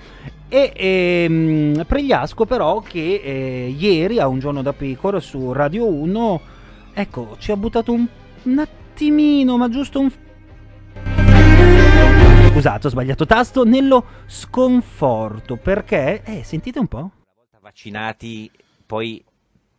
[0.50, 6.40] E ehm, Pregliasco però che eh, ieri a un giorno da pecora su Radio 1,
[6.92, 8.06] ecco, ci ha buttato un,
[8.42, 10.10] un attimino, ma giusto un
[12.52, 13.64] Scusate, ho sbagliato tasto.
[13.64, 15.56] Nello sconforto.
[15.56, 16.22] Perché?
[16.22, 16.98] Eh, sentite un po'.
[16.98, 18.50] Una volta vaccinati,
[18.84, 19.24] poi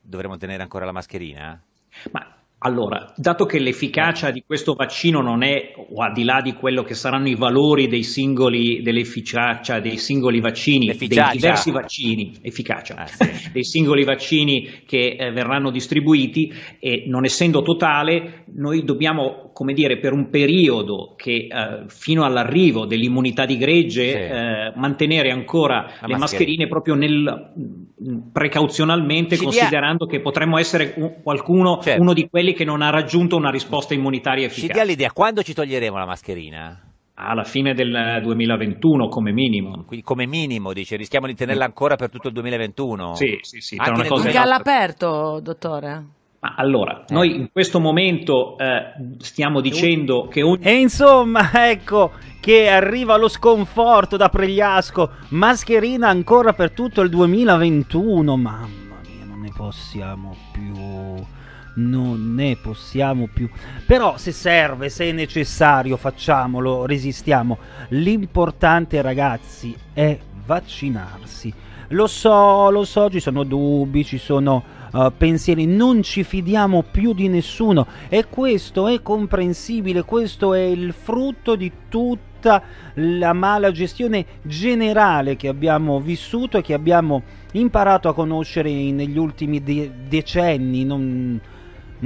[0.02, 1.64] dovremo tenere ancora la mascherina?
[2.10, 2.33] Ma
[2.66, 6.84] Allora, dato che l'efficacia di questo vaccino non è, o al di là di quello
[6.84, 11.30] che saranno i valori dei singoli, dell'efficacia dei singoli vaccini, L'efficacia.
[11.32, 13.50] dei diversi vaccini, efficacia, Ah, sì.
[13.52, 19.98] dei singoli vaccini che eh, verranno distribuiti e non essendo totale, noi dobbiamo, come dire,
[20.00, 24.16] per un periodo che eh, fino all'arrivo dell'immunità di gregge, Sì.
[24.18, 26.18] eh, mantenere ancora le mascherina.
[26.18, 27.52] mascherine proprio nel
[27.98, 32.02] mh, precauzionalmente, Ci dia- considerando che potremmo essere un- qualcuno, Certo.
[32.02, 34.74] uno di quelli che non ha raggiunto una risposta immunitaria Ci efficace.
[34.74, 36.82] dia l'idea, quando ci toglieremo la mascherina?
[37.16, 39.84] Alla fine del 2021 come minimo.
[39.86, 43.16] Quindi come minimo, dice, rischiamo di tenerla ancora per tutto il 2021?
[43.16, 46.06] Sì, sì, sì, tra Anche una cosa Anche all'aperto, dottore?
[46.40, 52.68] Ma allora, noi in questo momento eh, stiamo dicendo che ogni E insomma, ecco che
[52.68, 55.10] arriva lo sconforto da Pregliasco.
[55.30, 58.36] Mascherina ancora per tutto il 2021.
[58.36, 58.68] Mamma
[59.08, 61.42] mia, non ne possiamo più.
[61.76, 63.50] Non ne possiamo più.
[63.86, 67.58] Però se serve, se è necessario, facciamolo, resistiamo.
[67.90, 71.54] L'importante, ragazzi, è vaccinarsi.
[71.90, 77.14] Lo so, lo so, ci sono dubbi, ci sono uh, pensieri, non ci fidiamo più
[77.14, 82.62] di nessuno e questo è comprensibile, questo è il frutto di tutta
[82.96, 87.22] la mala gestione generale che abbiamo vissuto e che abbiamo
[87.54, 90.84] imparato a conoscere negli ultimi de- decenni.
[90.86, 91.40] Non,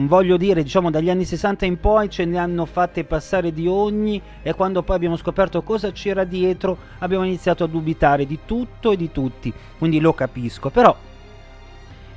[0.06, 4.22] voglio dire, diciamo, dagli anni 60 in poi ce ne hanno fatte passare di ogni
[4.44, 8.98] e quando poi abbiamo scoperto cosa c'era dietro abbiamo iniziato a dubitare di tutto e
[8.98, 9.52] di tutti.
[9.78, 10.96] Quindi lo capisco, però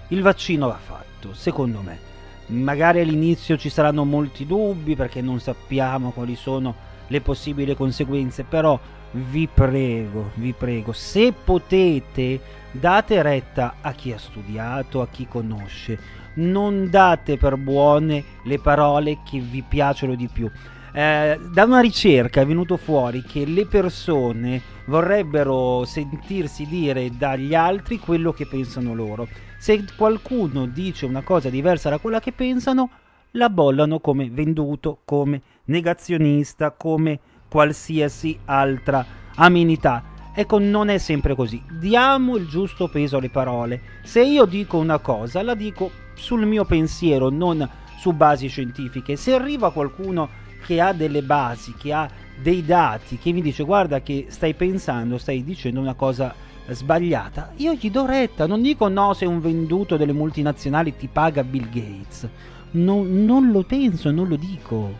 [0.08, 2.08] il vaccino va fatto, secondo me.
[2.46, 6.74] Magari all'inizio ci saranno molti dubbi perché non sappiamo quali sono
[7.06, 8.78] le possibili conseguenze, però
[9.12, 15.98] vi prego, vi prego, se potete date retta a chi ha studiato, a chi conosce,
[16.34, 20.50] non date per buone le parole che vi piacciono di più.
[20.92, 27.98] Eh, da una ricerca è venuto fuori che le persone vorrebbero sentirsi dire dagli altri
[27.98, 29.28] quello che pensano loro.
[29.58, 32.90] Se qualcuno dice una cosa diversa da quella che pensano,
[33.32, 39.04] la bollano come venduto, come negazionista, come qualsiasi altra
[39.36, 40.02] amenità.
[40.34, 41.62] Ecco, non è sempre così.
[41.70, 43.80] Diamo il giusto peso alle parole.
[44.02, 45.90] Se io dico una cosa, la dico
[46.20, 49.16] sul mio pensiero, non su basi scientifiche.
[49.16, 50.28] Se arriva qualcuno
[50.64, 52.08] che ha delle basi, che ha
[52.40, 56.34] dei dati, che mi dice guarda che stai pensando, stai dicendo una cosa
[56.68, 61.42] sbagliata, io gli do retta, non dico no se un venduto delle multinazionali ti paga
[61.42, 62.28] Bill Gates,
[62.72, 64.94] No- non lo penso, non lo dico,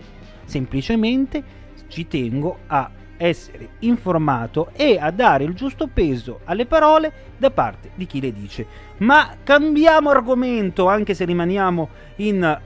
[0.45, 1.45] semplicemente
[1.87, 2.91] ci tengo a
[3.21, 8.33] essere informato e a dare il giusto peso alle parole da parte di chi le
[8.33, 8.67] dice.
[8.99, 12.59] Ma cambiamo argomento, anche se rimaniamo in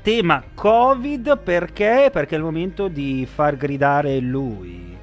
[0.00, 2.08] tema Covid, perché?
[2.10, 4.95] Perché è il momento di far gridare lui.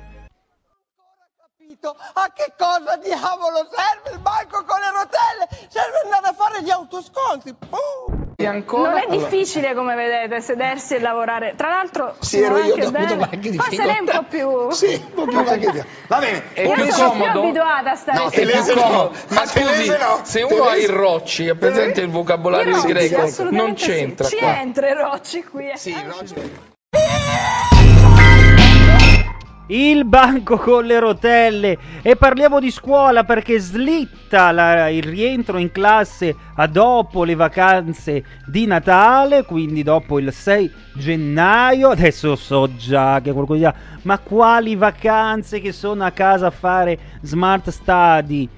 [1.89, 5.67] A che cosa diavolo serve il banco con le rotelle?
[5.69, 7.53] Serve andare a fare gli autosconti.
[7.53, 8.21] Puh.
[8.43, 11.53] Non è difficile come vedete sedersi e lavorare.
[11.55, 14.71] Tra l'altro, Sì, ero io, anche ho avuto qualche Forse lei è un po' più.
[14.71, 16.43] Sì, un po' più anche Va bene.
[16.55, 17.39] Io un sono più comodo.
[17.41, 18.29] abituata a stare No.
[18.29, 19.11] Telese no.
[19.29, 20.19] Ma scusi, no.
[20.23, 23.89] se uno ha il Rocci, è presente il vocabolario I Rocci, greco, non assolutamente sì.
[23.91, 25.69] c'entra Ci entra i Rocci qui.
[25.69, 25.77] eh.
[29.67, 35.71] Il banco con le rotelle e parliamo di scuola perché slitta la- il rientro in
[35.71, 41.91] classe a dopo le vacanze di Natale, quindi dopo il 6 gennaio.
[41.91, 46.99] Adesso so già che qualcuno dirà, ma quali vacanze che sono a casa a fare
[47.21, 48.49] smart study?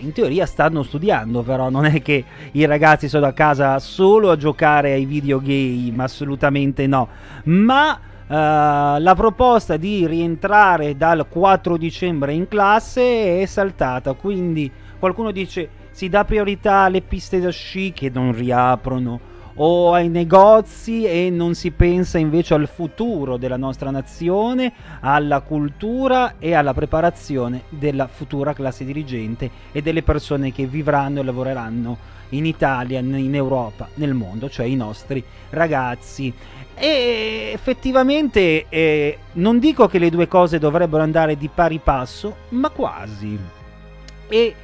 [0.00, 2.22] In teoria stanno studiando, però non è che
[2.52, 7.08] i ragazzi sono a casa solo a giocare ai videogame, assolutamente no.
[7.44, 7.98] Ma
[8.32, 16.08] la proposta di rientrare dal 4 dicembre in classe è saltata, quindi qualcuno dice si
[16.08, 19.20] dà priorità alle piste da sci che non riaprono
[19.54, 26.34] o ai negozi e non si pensa invece al futuro della nostra nazione, alla cultura
[26.38, 32.46] e alla preparazione della futura classe dirigente e delle persone che vivranno e lavoreranno in
[32.46, 36.32] Italia, in Europa, nel mondo, cioè i nostri ragazzi.
[36.74, 42.70] E effettivamente eh, non dico che le due cose dovrebbero andare di pari passo, ma
[42.70, 43.38] quasi.
[44.28, 44.54] E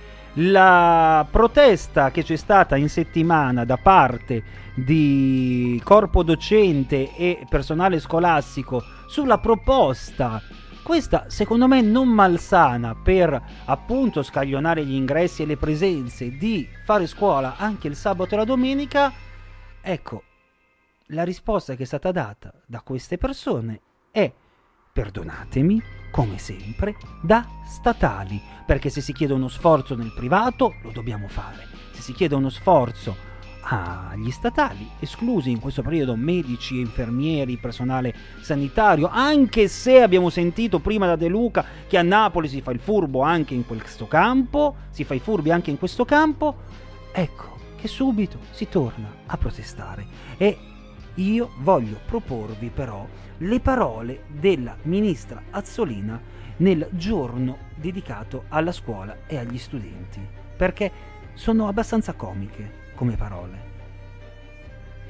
[0.40, 8.82] la protesta che c'è stata in settimana da parte di corpo docente e personale scolastico
[9.08, 10.40] sulla proposta,
[10.84, 17.08] questa secondo me non malsana per appunto scaglionare gli ingressi e le presenze di fare
[17.08, 19.12] scuola anche il sabato e la domenica,
[19.80, 20.22] ecco,
[21.06, 23.80] la risposta che è stata data da queste persone
[24.12, 24.32] è,
[24.92, 31.28] perdonatemi, come sempre, da statali, perché se si chiede uno sforzo nel privato lo dobbiamo
[31.28, 33.14] fare, se si chiede uno sforzo
[33.60, 41.06] agli statali, esclusi in questo periodo medici, infermieri, personale sanitario, anche se abbiamo sentito prima
[41.06, 45.04] da De Luca che a Napoli si fa il furbo anche in questo campo, si
[45.04, 46.62] fa i furbi anche in questo campo,
[47.12, 50.04] ecco che subito si torna a protestare.
[50.36, 50.58] E
[51.14, 53.06] io voglio proporvi però
[53.38, 56.20] le parole della ministra Azzolina
[56.56, 60.20] nel giorno dedicato alla scuola e agli studenti,
[60.56, 60.90] perché
[61.34, 63.66] sono abbastanza comiche come parole.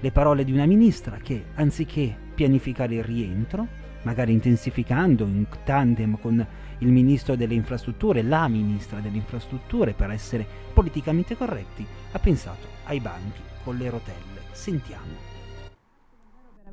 [0.00, 3.66] Le parole di una ministra che, anziché pianificare il rientro,
[4.02, 6.46] magari intensificando in tandem con
[6.80, 13.00] il ministro delle infrastrutture, la ministra delle infrastrutture, per essere politicamente corretti, ha pensato ai
[13.00, 14.42] banchi con le rotelle.
[14.52, 15.37] Sentiamo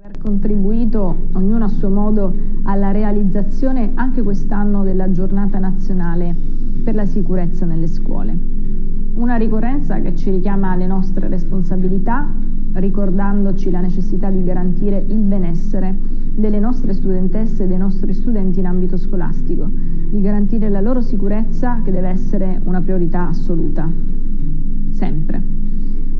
[0.05, 2.31] aver contribuito ognuno a suo modo
[2.63, 6.35] alla realizzazione anche quest'anno della giornata nazionale
[6.83, 8.37] per la sicurezza nelle scuole.
[9.15, 12.29] Una ricorrenza che ci richiama alle nostre responsabilità,
[12.73, 15.95] ricordandoci la necessità di garantire il benessere
[16.35, 21.81] delle nostre studentesse e dei nostri studenti in ambito scolastico, di garantire la loro sicurezza
[21.83, 23.89] che deve essere una priorità assoluta,
[24.91, 25.64] sempre.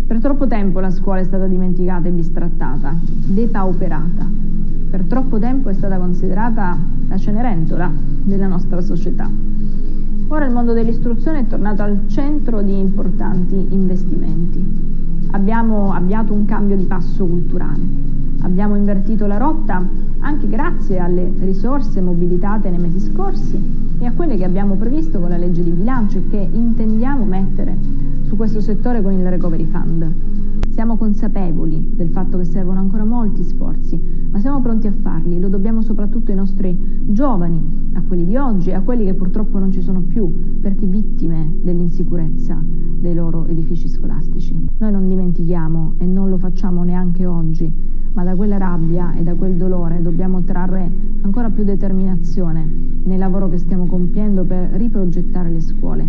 [0.08, 4.30] Per troppo tempo la scuola è stata dimenticata e bistrattata, depauperata.
[4.92, 6.78] Per troppo tempo è stata considerata
[7.08, 7.92] la cenerentola
[8.22, 9.28] della nostra società.
[10.28, 15.28] Ora il mondo dell'istruzione è tornato al centro di importanti investimenti.
[15.32, 17.82] Abbiamo avviato un cambio di passo culturale.
[18.42, 19.84] Abbiamo invertito la rotta
[20.20, 25.30] anche grazie alle risorse mobilitate nei mesi scorsi e a quelle che abbiamo previsto con
[25.30, 27.76] la legge di bilancio e che intendiamo mettere
[28.28, 30.12] su questo settore con il Recovery Fund.
[30.70, 35.48] Siamo consapevoli del fatto che servono ancora molti sforzi, ma siamo pronti a farli, lo
[35.48, 39.72] dobbiamo soprattutto ai nostri giovani, a quelli di oggi e a quelli che purtroppo non
[39.72, 44.54] ci sono più, perché vittime dell'insicurezza dei loro edifici scolastici.
[44.78, 47.72] Noi non dimentichiamo e non lo facciamo neanche oggi,
[48.12, 52.68] ma da quella rabbia e da quel dolore dobbiamo trarre ancora più determinazione
[53.06, 56.06] nel lavoro che stiamo compiendo per riprogettare le scuole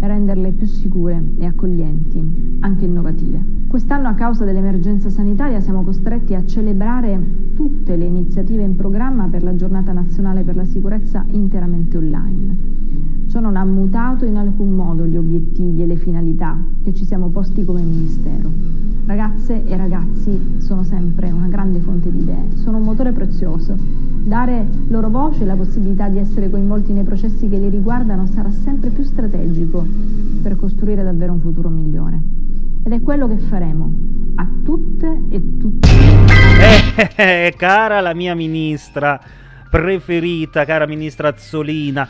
[0.00, 3.58] e renderle più sicure e accoglienti, anche innovative.
[3.68, 7.16] Quest'anno a causa dell'emergenza sanitaria siamo costretti a celebrare
[7.70, 12.79] tutte le iniziative in programma per la giornata nazionale per la sicurezza interamente online.
[13.40, 17.64] Non ha mutato in alcun modo gli obiettivi e le finalità che ci siamo posti
[17.64, 18.50] come Ministero.
[19.06, 23.74] Ragazze e ragazzi sono sempre una grande fonte di idee, sono un motore prezioso.
[23.78, 28.50] Dare loro voce e la possibilità di essere coinvolti nei processi che li riguardano sarà
[28.50, 29.86] sempre più strategico
[30.42, 32.20] per costruire davvero un futuro migliore
[32.84, 33.90] ed è quello che faremo
[34.34, 35.88] a tutte e tutti.
[37.16, 39.18] Eh, cara la mia ministra
[39.70, 42.06] preferita, cara ministra Azzolina,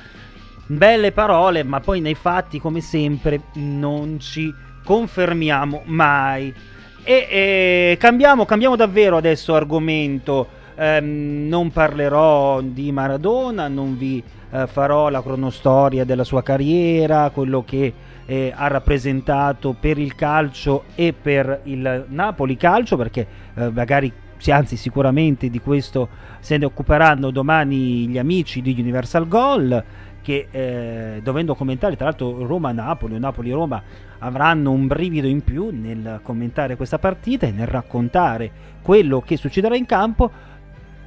[0.76, 4.52] belle parole, ma poi nei fatti, come sempre, non ci
[4.84, 6.54] confermiamo mai.
[7.02, 10.58] E, e cambiamo, cambiamo davvero adesso argomento.
[10.76, 17.62] Um, non parlerò di Maradona, non vi uh, farò la cronostoria della sua carriera, quello
[17.64, 17.92] che
[18.24, 24.10] eh, ha rappresentato per il calcio e per il Napoli calcio, perché eh, magari,
[24.46, 26.08] anzi sicuramente di questo
[26.38, 29.84] se ne occuperanno domani gli amici di Universal Goal,
[30.22, 33.82] che eh, dovendo commentare tra l'altro Roma-Napoli o Napoli-Roma
[34.18, 38.50] avranno un brivido in più nel commentare questa partita e nel raccontare
[38.82, 40.30] quello che succederà in campo.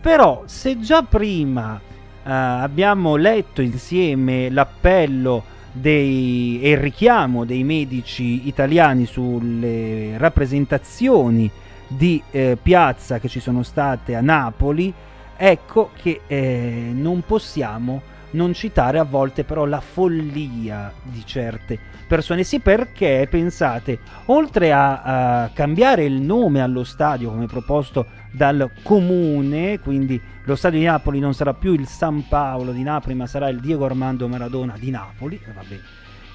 [0.02, 8.48] Però se già prima eh, abbiamo letto insieme l'appello dei, e il richiamo dei medici
[8.48, 11.50] italiani sulle rappresentazioni
[11.88, 14.94] di eh, piazza che ci sono state a Napoli,
[15.36, 18.02] ecco che eh, non possiamo
[18.34, 22.44] non citare a volte però la follia di certe persone.
[22.44, 29.80] Sì, perché pensate, oltre a, a cambiare il nome allo stadio come proposto dal comune,
[29.80, 33.50] quindi lo stadio di Napoli non sarà più il San Paolo di Napoli, ma sarà
[33.50, 35.40] il Diego Armando Maradona di Napoli.
[35.44, 35.80] Eh, vabbè.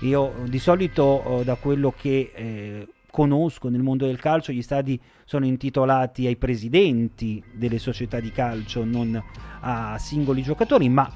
[0.00, 5.00] Io di solito, eh, da quello che eh, conosco nel mondo del calcio, gli stadi
[5.24, 9.20] sono intitolati ai presidenti delle società di calcio, non
[9.60, 11.10] a singoli giocatori, ma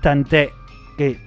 [0.00, 0.50] tant'è
[0.96, 1.18] che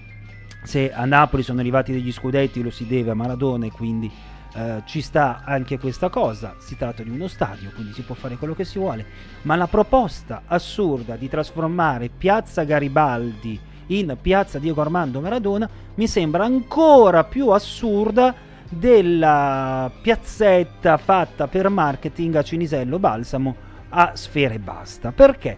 [0.63, 4.11] se a Napoli sono arrivati degli scudetti lo si deve a Maradona e quindi
[4.55, 8.38] eh, ci sta anche questa cosa, si tratta di uno stadio, quindi si può fare
[8.38, 9.05] quello che si vuole,
[9.43, 16.45] ma la proposta assurda di trasformare Piazza Garibaldi in Piazza Diego Armando Maradona mi sembra
[16.45, 18.34] ancora più assurda
[18.69, 23.55] della piazzetta fatta per marketing a Cinisello Balsamo
[23.89, 25.11] a Sfera e Basta.
[25.11, 25.57] Perché?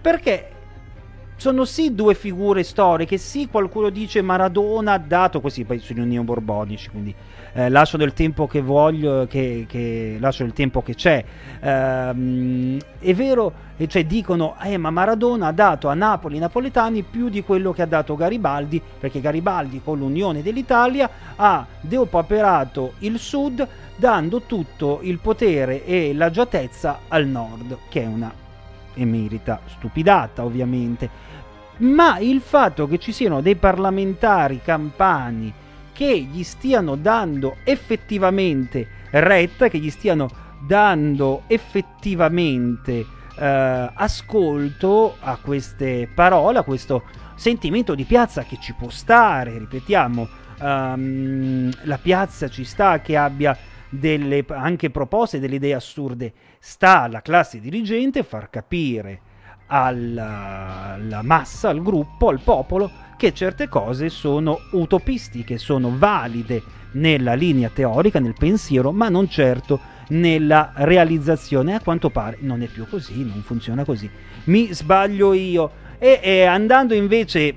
[0.00, 0.50] Perché
[1.40, 6.90] sono sì due figure storiche, sì qualcuno dice Maradona ha dato, questi poi sono neoborbonici,
[6.90, 7.14] quindi
[7.54, 11.24] eh, lascio del tempo che voglio, che, che lascio del tempo che c'è.
[11.62, 13.54] Ehm, è vero,
[13.86, 17.80] cioè dicono, eh, ma Maradona ha dato a Napoli i napoletani più di quello che
[17.80, 23.66] ha dato Garibaldi, perché Garibaldi con l'Unione dell'Italia ha deopaperato il sud
[23.96, 28.30] dando tutto il potere e l'agiatezza al nord, che è una
[28.94, 31.08] emerita stupidata ovviamente.
[31.78, 35.52] Ma il fatto che ci siano dei parlamentari campani
[35.92, 40.28] che gli stiano dando effettivamente retta, che gli stiano
[40.66, 43.04] dando effettivamente
[43.38, 50.28] eh, ascolto a queste parole, a questo sentimento di piazza che ci può stare, ripetiamo,
[50.60, 53.56] ehm, la piazza ci sta che abbia
[53.90, 59.20] delle anche proposte, delle idee assurde, sta alla classe dirigente far capire
[59.66, 66.62] alla, alla massa, al gruppo, al popolo, che certe cose sono utopistiche, sono valide
[66.92, 69.78] nella linea teorica, nel pensiero, ma non certo
[70.08, 71.74] nella realizzazione.
[71.74, 74.10] A quanto pare non è più così, non funziona così.
[74.44, 75.88] Mi sbaglio io.
[75.98, 77.54] E, e andando invece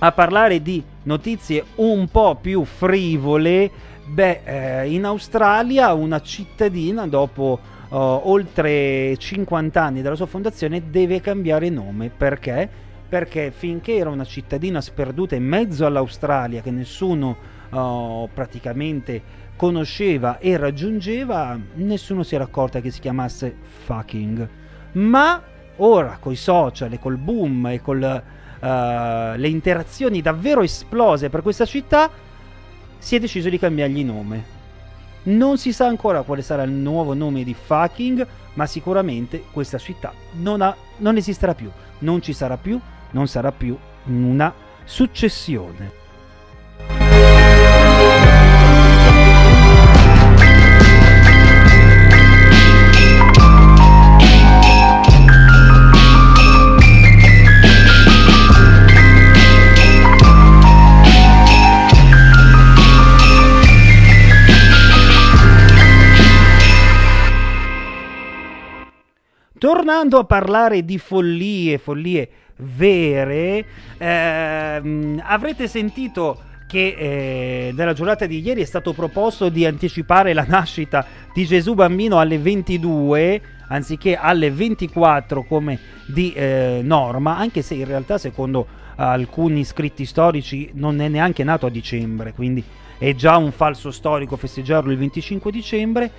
[0.00, 3.70] a parlare di notizie un po' più frivole,
[4.10, 7.58] beh, eh, in Australia una cittadina dopo
[7.88, 12.10] uh, oltre 50 anni dalla sua fondazione deve cambiare nome.
[12.10, 12.68] Perché?
[13.08, 17.36] Perché finché era una cittadina sperduta in mezzo all'Australia che nessuno
[17.70, 23.54] uh, praticamente conosceva e raggiungeva, nessuno si era accorta che si chiamasse
[23.84, 24.48] fucking.
[24.92, 25.42] Ma
[25.76, 31.42] ora con i social e col boom e con uh, le interazioni davvero esplose per
[31.42, 32.10] questa città,
[33.00, 34.58] si è deciso di cambiargli nome.
[35.22, 40.12] Non si sa ancora quale sarà il nuovo nome di fucking, ma sicuramente questa città
[40.34, 42.78] non, ha, non esisterà più, non ci sarà più,
[43.10, 44.52] non sarà più una
[44.84, 45.99] successione.
[69.60, 73.62] Tornando a parlare di follie, follie vere,
[73.98, 81.04] ehm, avrete sentito che eh, giornata di ieri è stato proposto di anticipare la nascita
[81.34, 87.84] di Gesù bambino alle 22 anziché alle 24 come di eh, norma, anche se in
[87.84, 92.64] realtà secondo alcuni scritti storici non è neanche nato a dicembre, quindi
[92.96, 96.10] è già un falso storico festeggiarlo il 25 dicembre.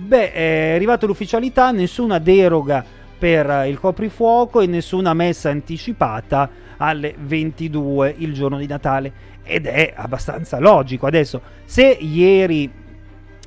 [0.00, 2.82] Beh, è arrivata l'ufficialità, nessuna deroga
[3.18, 6.48] per il coprifuoco e nessuna messa anticipata
[6.78, 9.12] alle 22 il giorno di Natale
[9.44, 11.06] ed è abbastanza logico.
[11.06, 12.72] Adesso, se ieri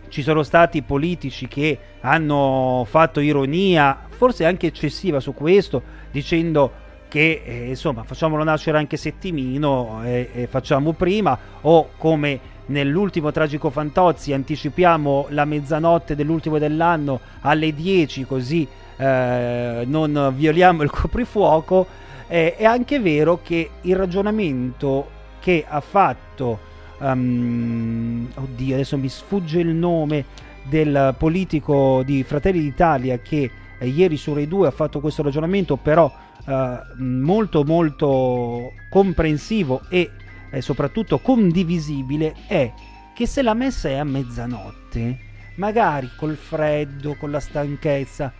[0.09, 5.81] ci sono stati politici che hanno fatto ironia, forse anche eccessiva su questo,
[6.11, 13.31] dicendo che eh, insomma facciamolo nascere anche Settimino e, e facciamo prima, o come nell'ultimo
[13.31, 21.85] tragico Fantozzi anticipiamo la mezzanotte dell'ultimo dell'anno alle 10 così eh, non violiamo il coprifuoco.
[22.27, 25.09] Eh, è anche vero che il ragionamento
[25.39, 26.57] che ha fatto
[26.99, 30.25] um, oddio adesso mi sfugge il nome
[30.63, 35.75] del politico di Fratelli d'Italia che eh, ieri su Rai 2 ha fatto questo ragionamento
[35.75, 36.09] però
[36.47, 40.09] eh, molto molto comprensivo e
[40.53, 42.71] e soprattutto condivisibile è
[43.15, 45.19] che se la messa è a mezzanotte,
[45.55, 48.31] magari col freddo, con la stanchezza,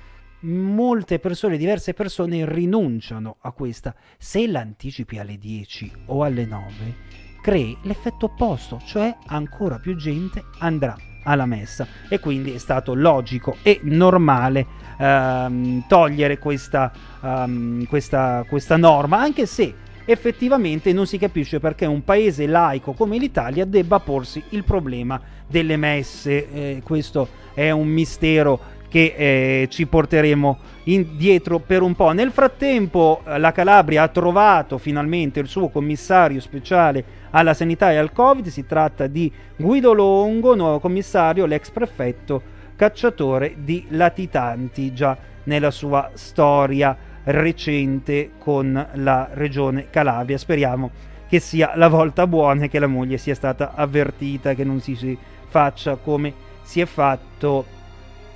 [0.41, 3.95] molte persone, diverse persone rinunciano a questa.
[4.17, 6.95] Se l'anticipi alle 10 o alle 9,
[7.41, 13.57] crei l'effetto opposto, cioè ancora più gente andrà alla messa e quindi è stato logico
[13.63, 14.65] e normale
[14.97, 16.91] ehm, togliere questa,
[17.21, 19.73] um, questa, questa norma, anche se
[20.05, 25.77] effettivamente non si capisce perché un paese laico come l'Italia debba porsi il problema delle
[25.77, 26.51] messe.
[26.51, 32.11] Eh, questo è un mistero che eh, ci porteremo indietro per un po'.
[32.11, 38.11] Nel frattempo la Calabria ha trovato finalmente il suo commissario speciale alla sanità e al
[38.11, 42.41] Covid, si tratta di Guido Longo, nuovo commissario, l'ex prefetto
[42.75, 46.95] cacciatore di latitanti già nella sua storia
[47.25, 50.37] recente con la regione Calabria.
[50.37, 50.91] Speriamo
[51.27, 55.17] che sia la volta buona e che la moglie sia stata avvertita, che non si
[55.47, 57.65] faccia come si è fatto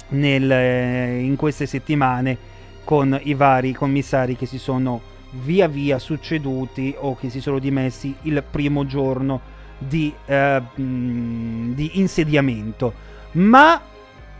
[0.10, 6.96] nel, eh, in queste settimane con i vari commissari che si sono via via succeduti
[6.98, 9.42] o che si sono dimessi il primo giorno
[9.78, 12.94] di, eh, di insediamento.
[13.34, 13.82] Ma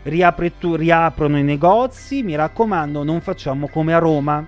[0.04, 4.44] riapre- riaprono i negozi, mi raccomando, non facciamo come a Roma,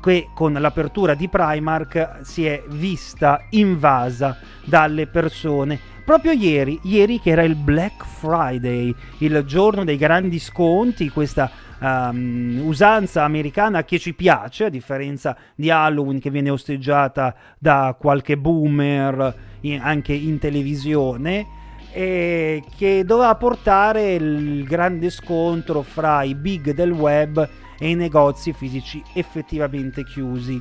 [0.00, 5.78] che con l'apertura di Primark si è vista invasa dalle persone.
[6.04, 11.50] Proprio ieri, ieri che era il Black Friday, il giorno dei grandi sconti, questa
[11.80, 18.38] um, usanza americana che ci piace, a differenza di Halloween che viene osteggiata da qualche
[18.38, 21.46] boomer in- anche in televisione,
[21.92, 28.52] e che doveva portare il grande scontro fra i big del web e i negozi
[28.52, 30.60] fisici effettivamente chiusi.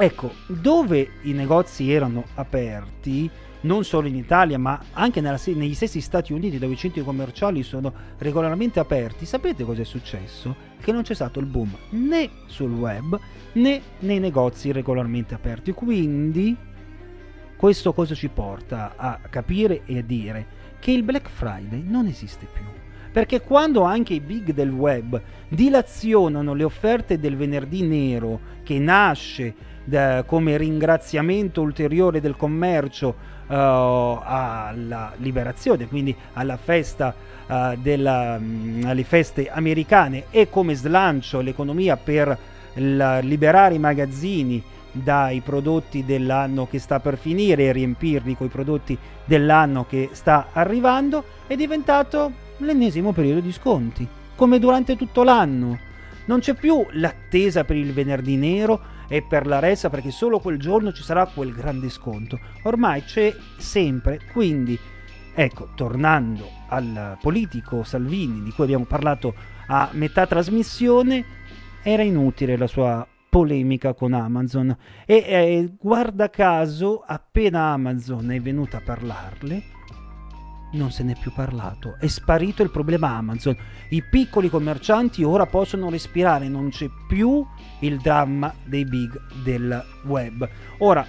[0.00, 3.28] Ecco, dove i negozi erano aperti,
[3.62, 7.64] non solo in Italia, ma anche nella, negli stessi Stati Uniti, dove i centri commerciali
[7.64, 10.54] sono regolarmente aperti, sapete cosa è successo?
[10.80, 13.18] Che non c'è stato il boom né sul web
[13.54, 15.72] né nei negozi regolarmente aperti.
[15.72, 16.56] Quindi,
[17.58, 20.46] questo cosa ci porta a capire e a dire
[20.78, 22.62] che il Black Friday non esiste più.
[23.10, 29.52] Perché quando anche i big del web dilazionano le offerte del venerdì nero, che nasce
[29.82, 37.12] da, come ringraziamento ulteriore del commercio uh, alla liberazione, quindi alla festa
[37.48, 42.38] uh, della, mh, alle feste americane e come slancio all'economia per
[42.74, 48.50] la, liberare i magazzini dai prodotti dell'anno che sta per finire e riempirli con i
[48.50, 55.78] prodotti dell'anno che sta arrivando, è diventato l'ennesimo periodo di sconti, come durante tutto l'anno.
[56.26, 60.58] Non c'è più l'attesa per il venerdì nero e per la resa perché solo quel
[60.58, 62.38] giorno ci sarà quel grande sconto.
[62.62, 64.78] Ormai c'è sempre, quindi
[65.34, 69.34] ecco, tornando al politico Salvini di cui abbiamo parlato
[69.68, 71.24] a metà trasmissione,
[71.82, 73.06] era inutile la sua
[73.38, 74.76] polemica con Amazon
[75.06, 79.62] e eh, guarda caso appena Amazon è venuta a parlarle
[80.72, 83.56] non se n'è più parlato, è sparito il problema Amazon.
[83.88, 87.42] I piccoli commercianti ora possono respirare, non c'è più
[87.78, 90.46] il dramma dei big del web.
[90.80, 91.06] Ora,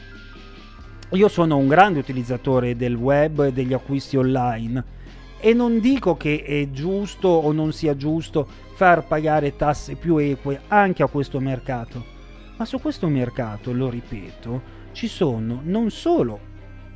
[1.09, 4.97] io sono un grande utilizzatore del web e degli acquisti online
[5.41, 8.47] e non dico che è giusto o non sia giusto
[8.80, 12.17] far pagare tasse più eque anche a questo mercato,
[12.60, 16.39] ma su questo mercato, lo ripeto, ci sono non solo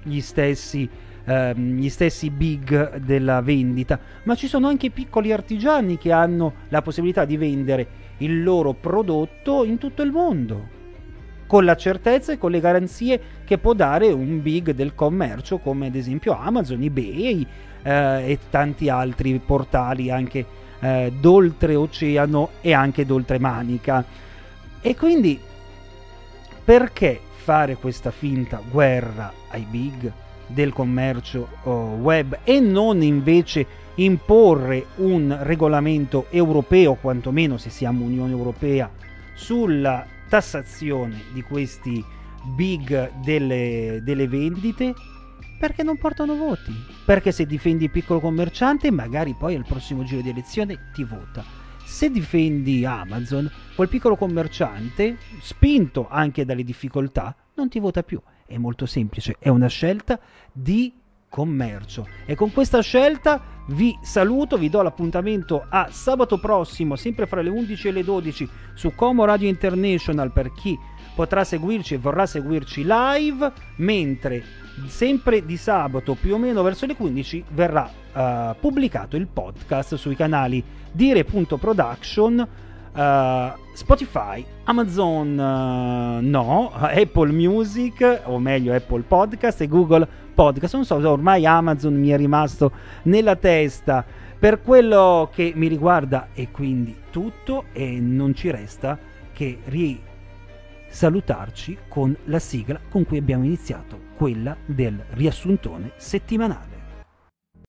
[0.03, 0.89] gli stessi
[1.23, 6.81] ehm, gli stessi big della vendita, ma ci sono anche piccoli artigiani che hanno la
[6.81, 7.87] possibilità di vendere
[8.17, 10.81] il loro prodotto in tutto il mondo
[11.47, 15.87] con la certezza e con le garanzie che può dare un big del commercio come
[15.87, 17.47] ad esempio Amazon, eBay
[17.83, 20.45] eh, e tanti altri portali anche
[20.81, 24.03] eh, d'oltreoceano e anche d'oltremanica.
[24.81, 25.39] E quindi
[26.63, 30.11] perché fare questa finta guerra ai big
[30.47, 38.31] del commercio oh, web e non invece imporre un regolamento europeo, quantomeno se siamo Unione
[38.31, 38.89] Europea,
[39.33, 42.03] sulla tassazione di questi
[42.55, 44.93] big delle, delle vendite
[45.59, 46.73] perché non portano voti.
[47.05, 51.62] Perché se difendi il piccolo commerciante, magari poi al prossimo giro di elezione ti vota.
[51.83, 58.19] Se difendi Amazon, quel piccolo commerciante, spinto anche dalle difficoltà, non ti vota più.
[58.45, 60.19] È molto semplice, è una scelta
[60.51, 60.93] di
[61.29, 62.07] commercio.
[62.25, 67.49] E con questa scelta vi saluto, vi do l'appuntamento a sabato prossimo, sempre fra le
[67.49, 70.77] 11 e le 12 su Como Radio International per chi
[71.15, 74.43] potrà seguirci e vorrà seguirci live, mentre
[74.87, 80.15] sempre di sabato più o meno verso le 15 verrà uh, pubblicato il podcast sui
[80.15, 82.47] canali dire.production
[82.93, 90.75] Uh, Spotify, Amazon uh, no, Apple Music, o meglio Apple Podcast e Google Podcast.
[90.75, 92.71] Non so, ormai Amazon mi è rimasto
[93.03, 94.05] nella testa.
[94.37, 98.99] Per quello che mi riguarda è quindi tutto e non ci resta
[99.33, 99.57] che
[100.93, 106.72] risalutarci con la sigla con cui abbiamo iniziato, quella del riassuntone settimanale.